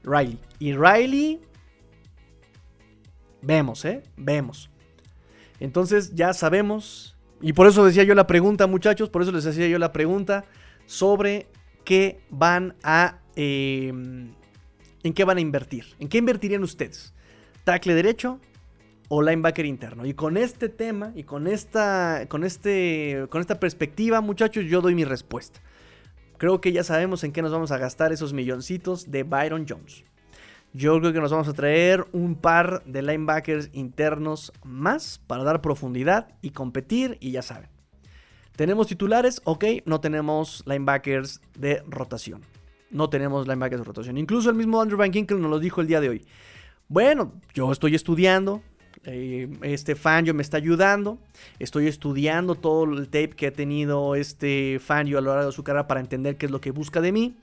[0.05, 0.39] Riley.
[0.59, 1.43] Y Riley...
[3.43, 4.03] Vemos, ¿eh?
[4.17, 4.71] Vemos.
[5.61, 7.15] Entonces ya sabemos.
[7.43, 9.11] Y por eso decía yo la pregunta, muchachos.
[9.11, 10.47] Por eso les hacía yo la pregunta
[10.87, 11.49] sobre
[11.85, 13.19] qué van a...
[13.37, 13.93] Eh,
[15.07, 15.85] ¿En qué van a invertir?
[16.01, 17.15] ¿En qué invertirían ustedes?
[17.63, 18.41] ¿Tackle derecho
[19.09, 20.05] o linebacker interno?
[20.05, 24.97] Y con este tema y con esta, con este, con esta perspectiva, muchachos, yo doy
[24.97, 25.61] mi respuesta.
[26.39, 30.03] Creo que ya sabemos en qué nos vamos a gastar esos milloncitos de Byron Jones.
[30.73, 35.61] Yo creo que nos vamos a traer un par de linebackers internos más para dar
[35.61, 37.71] profundidad y competir y ya saben.
[38.57, 39.41] ¿Tenemos titulares?
[39.45, 42.56] Ok, no tenemos linebackers de rotación
[42.91, 44.19] no tenemos linebackers de rotación.
[44.19, 46.25] Incluso el mismo Andrew Van Ginkel nos lo dijo el día de hoy.
[46.89, 48.63] Bueno, yo estoy estudiando.
[49.05, 51.19] Eh, este Fangio me está ayudando.
[51.59, 55.65] Estoy estudiando todo el tape que ha tenido este Fangio a lo largo de su
[55.65, 57.37] carrera para entender qué es lo que busca de mí.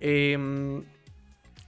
[0.00, 0.82] Em,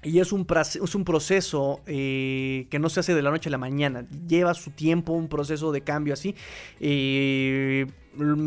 [0.03, 3.53] y es un, es un proceso eh, que no se hace de la noche a
[3.53, 4.07] la mañana.
[4.27, 6.35] Lleva su tiempo, un proceso de cambio así.
[6.81, 7.87] Eh,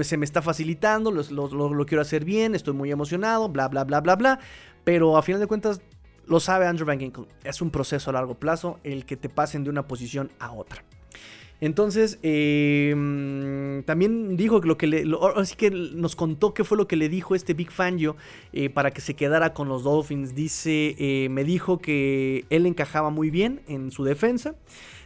[0.02, 4.16] se me está facilitando, lo, quiero hacer bien, estoy muy emocionado, bla, bla, bla, bla,
[4.16, 4.40] bla.
[4.84, 5.82] Pero a final de cuentas,
[6.26, 7.28] lo sabe Andrew Van Ginkle.
[7.44, 10.84] Es un proceso a largo plazo el que te pasen de una posición a otra.
[11.64, 15.06] Entonces, em, también dijo que lo que le.
[15.38, 18.18] así que nos contó qué fue lo que le dijo este Big Fangio
[18.52, 20.36] eh, para que se quedara con los Dolphins.
[20.36, 24.56] Dice, eh, me dijo que él encajaba muy bien en su defensa.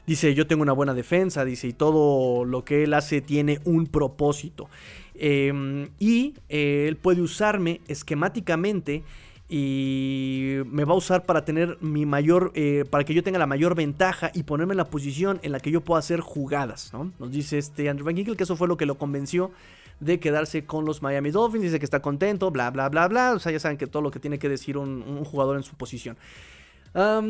[0.07, 3.85] Dice, yo tengo una buena defensa, dice, y todo lo que él hace tiene un
[3.85, 4.67] propósito.
[5.13, 9.03] Em, y eh, él puede usarme esquemáticamente
[9.49, 13.47] y me va a usar para tener mi mayor, eh, para que yo tenga la
[13.47, 17.11] mayor ventaja y ponerme en la posición en la que yo pueda hacer jugadas, ¿no?
[17.19, 19.51] Nos dice este Andrew Van Ginkle que eso fue lo que lo convenció
[19.99, 23.39] de quedarse con los Miami Dolphins, dice que está contento, bla, bla, bla, bla, o
[23.39, 26.17] sea, ya saben que todo lo que tiene que decir un jugador en su posición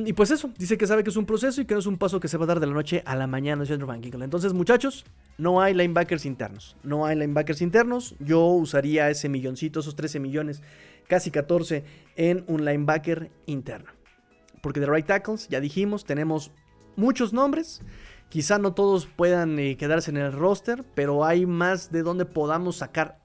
[0.05, 1.97] y pues eso, dice que sabe que es un proceso y que no es un
[1.97, 4.01] paso que se va a dar de la noche a la mañana, es Andrew Van
[4.01, 5.03] Entonces, muchachos,
[5.37, 6.77] no hay linebackers internos.
[6.83, 8.15] No hay linebackers internos.
[8.19, 10.61] Yo usaría ese milloncito, esos 13 millones,
[11.07, 11.83] casi 14,
[12.17, 13.91] en un linebacker interno.
[14.61, 16.51] Porque de right tackles, ya dijimos, tenemos
[16.97, 17.81] muchos nombres.
[18.27, 22.75] Quizá no todos puedan eh, quedarse en el roster, pero hay más de donde podamos
[22.75, 23.19] sacar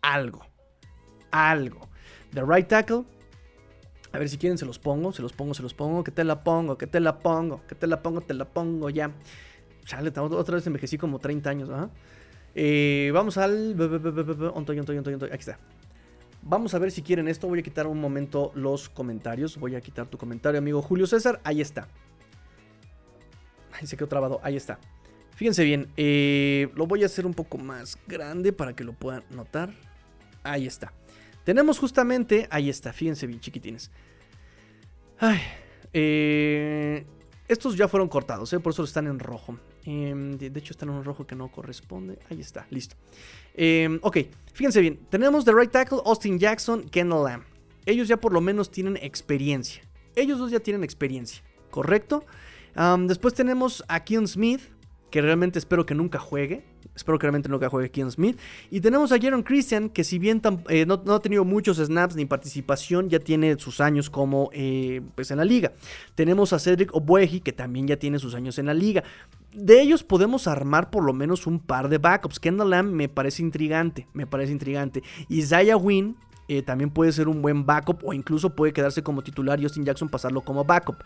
[0.00, 0.46] algo.
[1.32, 1.88] Algo.
[2.30, 3.04] De right tackle,
[4.14, 6.04] a ver si quieren, se los pongo, se los pongo, se los pongo.
[6.04, 8.88] Que te la pongo, que te la pongo, que te la pongo, te la pongo
[8.88, 9.10] ya.
[9.84, 11.70] Chale, otra vez envejecí como 30 años.
[12.54, 13.74] Eh, vamos al...
[15.32, 15.58] Aquí está.
[16.46, 17.48] Vamos a ver si quieren esto.
[17.48, 19.56] Voy a quitar un momento los comentarios.
[19.58, 21.40] Voy a quitar tu comentario, amigo Julio César.
[21.42, 21.88] Ahí está.
[23.72, 24.40] Ahí se quedó trabado.
[24.42, 24.78] Ahí está.
[25.34, 25.88] Fíjense bien.
[25.96, 29.72] eh, lo voy a hacer un poco más grande para que lo puedan notar.
[30.42, 30.92] Ahí está.
[31.44, 32.46] Tenemos justamente...
[32.50, 32.92] Ahí está.
[32.92, 33.90] Fíjense bien, chiquitines.
[35.18, 35.40] Ay,
[35.92, 37.06] eh,
[37.48, 38.60] estos ya fueron cortados, ¿eh?
[38.60, 39.58] por eso están en rojo.
[39.84, 42.18] Em, de, hecho, están en un rojo que no corresponde.
[42.30, 42.96] Ahí está, listo.
[43.54, 44.18] Em, ok,
[44.52, 44.98] fíjense bien.
[45.10, 47.44] Tenemos de right tackle Austin Jackson, Kendall Lamb.
[47.86, 49.82] Ellos ya por lo menos tienen experiencia.
[50.16, 52.24] Ellos dos ya tienen experiencia, ¿correcto?
[53.06, 54.60] Después tenemos a Keon Smith,
[55.10, 56.64] que realmente espero que nunca juegue.
[56.94, 58.38] Espero que realmente nunca juegue Keon Smith.
[58.70, 62.16] Y tenemos a Jaron Christian, que si bien eh, no, no ha tenido muchos snaps
[62.16, 65.72] ni participación, ya tiene sus años como eh, pues en la liga.
[66.14, 69.02] Tenemos a Cedric Obueji, que también ya tiene sus años en la liga.
[69.52, 72.40] De ellos podemos armar por lo menos un par de backups.
[72.40, 75.02] Kendall Lamb me parece intrigante, me parece intrigante.
[75.28, 76.16] Isaiah Wynn
[76.46, 79.84] eh, también puede ser un buen backup o incluso puede quedarse como titular y Austin
[79.84, 81.02] Jackson pasarlo como backup.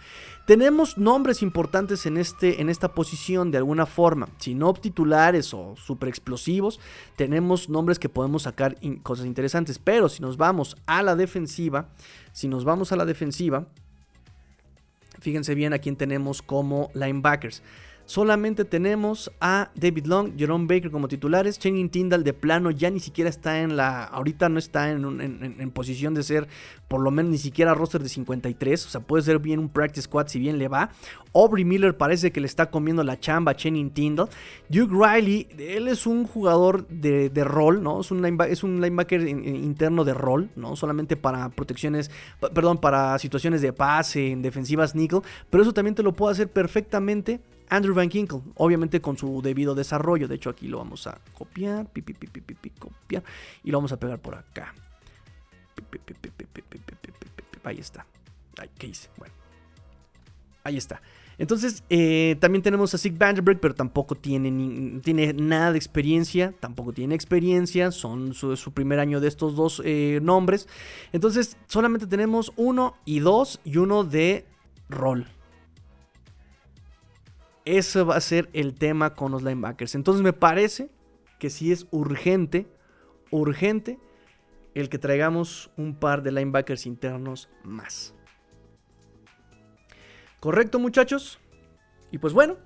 [0.47, 4.29] Tenemos nombres importantes en, este, en esta posición de alguna forma.
[4.39, 6.81] Si no titulares o super explosivos,
[7.17, 9.79] tenemos nombres que podemos sacar cosas interesantes.
[9.79, 11.89] Pero si nos vamos a la defensiva,
[12.33, 13.69] si nos vamos a la defensiva,
[15.21, 17.63] fíjense bien a quién tenemos como linebackers.
[18.09, 21.59] Solamente tenemos a David Long, Jerome Baker como titulares.
[21.59, 24.03] Channing Tyndall de plano ya ni siquiera está en la.
[24.05, 26.49] Ahorita no está en, en- posición de ser
[26.89, 28.87] por lo menos ni siquiera roster de 53.
[28.87, 30.89] O sea, puede ser bien un practice squad si bien le va.
[31.35, 34.31] Aubrey Miller parece que le está comiendo la chamba a Channing Tyndall.
[34.71, 38.01] Duke Riley, él es un jugador de, rol, ¿no?
[38.01, 40.77] Es un, linebacker, es un linebacker in- in- interno de rol, ¿no?
[40.77, 42.11] Solamente para protecciones,
[42.55, 45.21] perdón, para situaciones de pase, en defensivas nickel.
[45.51, 47.41] Pero eso también te lo puede hacer perfectamente
[47.71, 50.29] Andrew Van Ginkle, obviamente con su debido desarrollo.
[50.29, 53.23] De hecho, aquí lo vamos a copiar, pi, pi, pi, copiar,
[53.65, 54.75] y lo vamos a pegar por acá.
[57.65, 58.07] Ahí está.
[58.79, 59.09] ¿Qué hice?
[59.17, 59.35] Bueno,
[60.65, 61.01] ahí está.
[61.37, 61.85] Entonces,
[62.41, 66.53] también tenemos a Sig Vanderberg, pero tampoco tiene, tiene nada de experiencia.
[66.59, 67.93] Tampoco tiene experiencia.
[67.93, 69.83] Son su, primer año de estos dos
[70.21, 70.67] nombres.
[71.13, 74.47] Entonces, solamente tenemos uno y dos y uno de
[74.89, 75.27] rol.
[77.69, 79.95] Eso va a ser el tema con los linebackers.
[79.95, 80.91] Entonces, me parece
[81.39, 82.67] que sí es urgente,
[83.31, 83.99] urgente,
[84.75, 88.15] el que traigamos un par de linebackers internos más.
[90.41, 91.41] ¿Correcto, muchachos?
[92.11, 92.57] Y pues bueno,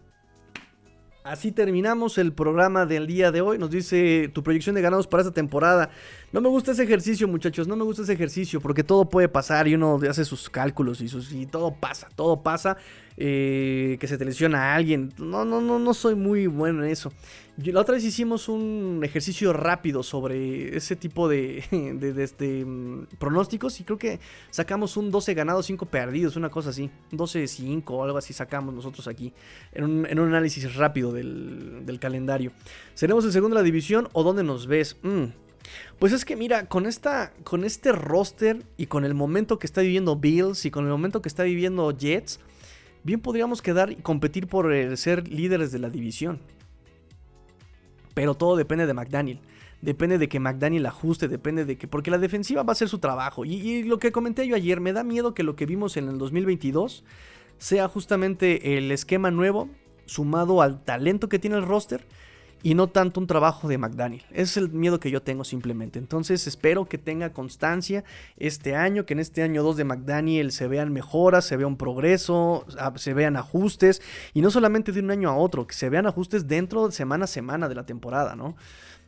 [1.24, 3.59] así terminamos el programa del día de hoy.
[3.59, 5.90] Nos dice tu proyección de ganados para esta temporada.
[6.32, 7.69] No me gusta ese ejercicio, muchachos.
[7.69, 11.09] No me gusta ese ejercicio porque todo puede pasar y uno hace sus cálculos y,
[11.09, 12.09] sus, y todo pasa.
[12.15, 12.77] Todo pasa.
[13.16, 15.12] eh, que se te lesiona a alguien.
[15.19, 17.12] No, no, no, no soy muy bueno en eso.
[17.59, 23.79] La otra vez hicimos un ejercicio rápido sobre ese tipo de, de- este, mm, pronósticos
[23.79, 24.20] y creo que
[24.51, 26.91] sacamos un 12 ganados, 5 perdidos, una cosa así.
[27.11, 29.35] 12-5 o algo así sacamos nosotros aquí
[29.73, 32.53] en un, análisis rápido del, calendario.
[32.95, 34.97] ¿Seremos el segundo de la división o dónde nos ves?
[35.03, 35.24] Mm.
[35.99, 39.83] Pues es que mira, con, esta, con este roster y con el momento que está
[39.83, 42.41] viviendo Bills y con el momento que está viviendo Jets,
[43.05, 46.41] bien podríamos quedar y competir por ser líderes de la división.
[48.14, 49.40] Pero todo depende de McDaniel.
[49.80, 51.89] Depende de que McDaniel ajuste, depende de que...
[51.89, 53.44] Porque la defensiva va a hacer su trabajo.
[53.44, 56.09] Y, y lo que comenté yo ayer, me da miedo que lo que vimos en
[56.09, 57.05] el 2022
[57.59, 59.68] sea justamente el esquema nuevo
[60.06, 62.06] sumado al talento que tiene el roster
[62.62, 64.24] y no tanto un trabajo de McDaniel.
[64.30, 65.98] Es el miedo que yo tengo simplemente.
[65.98, 68.05] Entonces espero que tenga constancia
[68.36, 71.76] este año, que en este año 2 de McDaniel se vean mejoras, se vea un
[71.76, 72.64] progreso,
[72.97, 74.01] se vean ajustes
[74.32, 77.24] y no solamente de un año a otro, que se vean ajustes dentro de semana
[77.24, 78.56] a semana de la temporada, ¿no?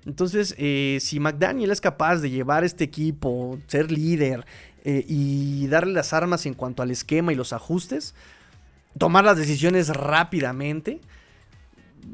[0.07, 4.45] Entonces, eh, si McDaniel es capaz de llevar este equipo, ser líder
[4.85, 8.15] eh, y darle las armas en cuanto al esquema y los ajustes,
[8.99, 11.01] tomar las decisiones rápidamente,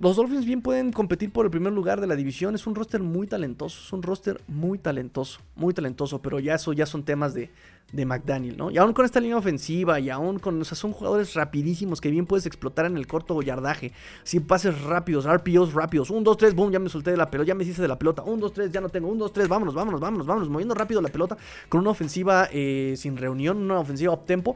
[0.00, 2.54] los Dolphins bien pueden competir por el primer lugar de la división.
[2.54, 6.72] Es un roster muy talentoso, es un roster muy talentoso, muy talentoso, pero ya eso
[6.72, 7.50] ya son temas de,
[7.92, 8.70] de McDaniel, ¿no?
[8.70, 12.10] Y aún con esta línea ofensiva y aún con, o sea, son jugadores rapidísimos que
[12.10, 13.92] bien puedes explotar en el corto yardaje.
[14.22, 17.48] Si pases rápidos, RPOs rápidos, 1, 2, 3, boom, ya me solté de la pelota,
[17.48, 19.48] ya me hice de la pelota, 1, 2, 3, ya no tengo, 1, 2, 3,
[19.48, 21.36] vámonos, vámonos, vámonos, vámonos, moviendo rápido la pelota
[21.68, 24.54] con una ofensiva eh, sin reunión, una ofensiva up tempo.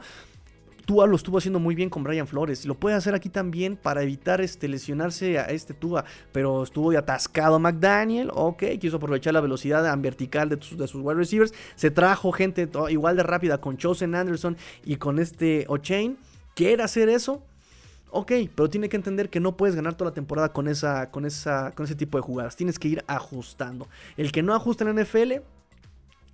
[0.85, 2.65] Tua lo estuvo haciendo muy bien con Brian Flores.
[2.65, 6.05] Lo puede hacer aquí también para evitar este, lesionarse a este Tua.
[6.31, 8.29] Pero estuvo atascado McDaniel.
[8.33, 11.53] Ok, quiso aprovechar la velocidad vertical de, sus wide receivers.
[11.75, 16.17] Se trajo gente igual de rápida con Chosen Anderson y con este O'Chain.
[16.53, 17.43] ¿Quiere hacer eso?
[18.11, 21.25] Ok, pero tiene que entender que no puedes ganar toda la temporada con, esa, con,
[21.25, 22.55] esa, con ese tipo de jugadas.
[22.55, 23.89] Tienes que ir ajustando.
[24.15, 25.33] El que no ajusta en la NFL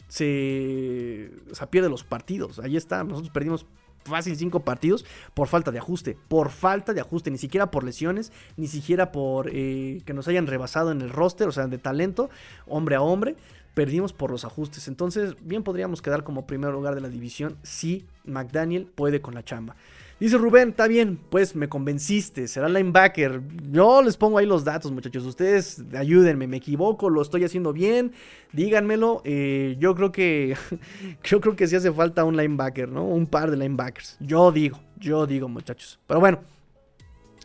[0.08, 2.60] se, o sea, pierde los partidos.
[2.60, 3.66] Ahí está, nosotros perdimos
[4.04, 6.18] fácil cinco partidos por falta de ajuste.
[6.28, 10.48] Por falta de ajuste, ni siquiera por lesiones, ni siquiera por eh, que nos hayan
[10.48, 12.30] rebasado en el roster, o sea, de talento,
[12.68, 13.36] hombre a hombre.
[13.74, 14.88] Perdimos por los ajustes.
[14.88, 19.44] Entonces, bien podríamos quedar como primer lugar de la división si McDaniel puede con la
[19.44, 19.76] chamba.
[20.22, 23.42] Dice Rubén, está bien, pues me convenciste, será linebacker.
[23.72, 25.26] Yo les pongo ahí los datos, muchachos.
[25.26, 28.12] Ustedes ayúdenme, me equivoco, lo estoy haciendo bien,
[28.54, 29.24] díganmelo.
[29.26, 30.56] Eh, yo creo que
[31.24, 33.04] yo creo que sí hace falta un linebacker, ¿no?
[33.04, 34.18] Un par de linebackers.
[34.20, 36.00] Yo digo, yo digo, muchachos.
[36.06, 36.42] Pero bueno,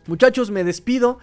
[0.05, 1.17] muchachos, me despido.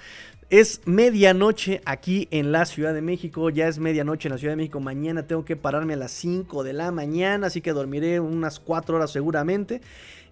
[0.51, 4.57] Es medianoche aquí en la Ciudad de México, ya es medianoche en la Ciudad de
[4.57, 8.61] México, mañana tengo que pararme a las 5 de la mañana, así que dormiré unas
[8.61, 9.81] 4 horas seguramente.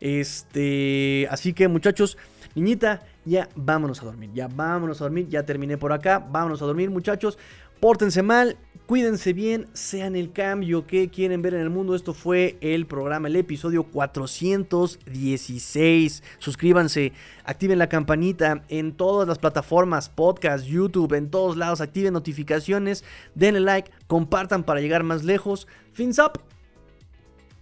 [0.03, 2.19] Este, así que muchachos,
[2.57, 6.65] niñita, ya vámonos a dormir, ya vámonos a dormir, ya terminé por acá, vámonos a
[6.65, 7.39] dormir muchachos,
[7.79, 8.57] pórtense mal,
[8.87, 11.95] cuídense bien, sean el cambio que quieren ver en el mundo.
[11.95, 16.25] Esto fue el programa, el episodio 416.
[16.41, 17.13] Suscríbanse,
[17.45, 23.05] activen la campanita en todas las plataformas, podcast, YouTube, en todos lados, activen notificaciones,
[23.37, 25.69] denle like, compartan para llegar más lejos.
[25.93, 26.41] Fins up.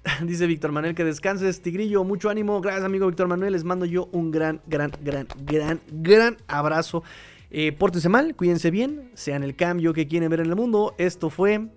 [0.22, 2.04] Dice Víctor Manuel que descanses, Tigrillo.
[2.04, 2.60] Mucho ánimo.
[2.60, 3.52] Gracias, amigo Víctor Manuel.
[3.52, 7.02] Les mando yo un gran, gran, gran, gran, gran abrazo.
[7.50, 10.94] Eh, pórtense mal, cuídense bien, sean el cambio que quieren ver en el mundo.
[10.98, 11.68] Esto fue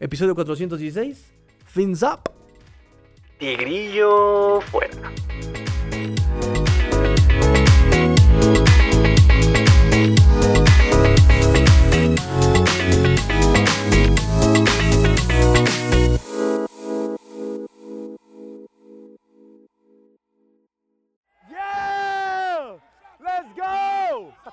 [0.00, 1.32] episodio 416.
[1.66, 2.30] Fins up.
[3.38, 5.12] Tigrillo fuera.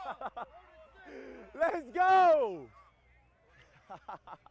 [1.59, 2.67] Let's go!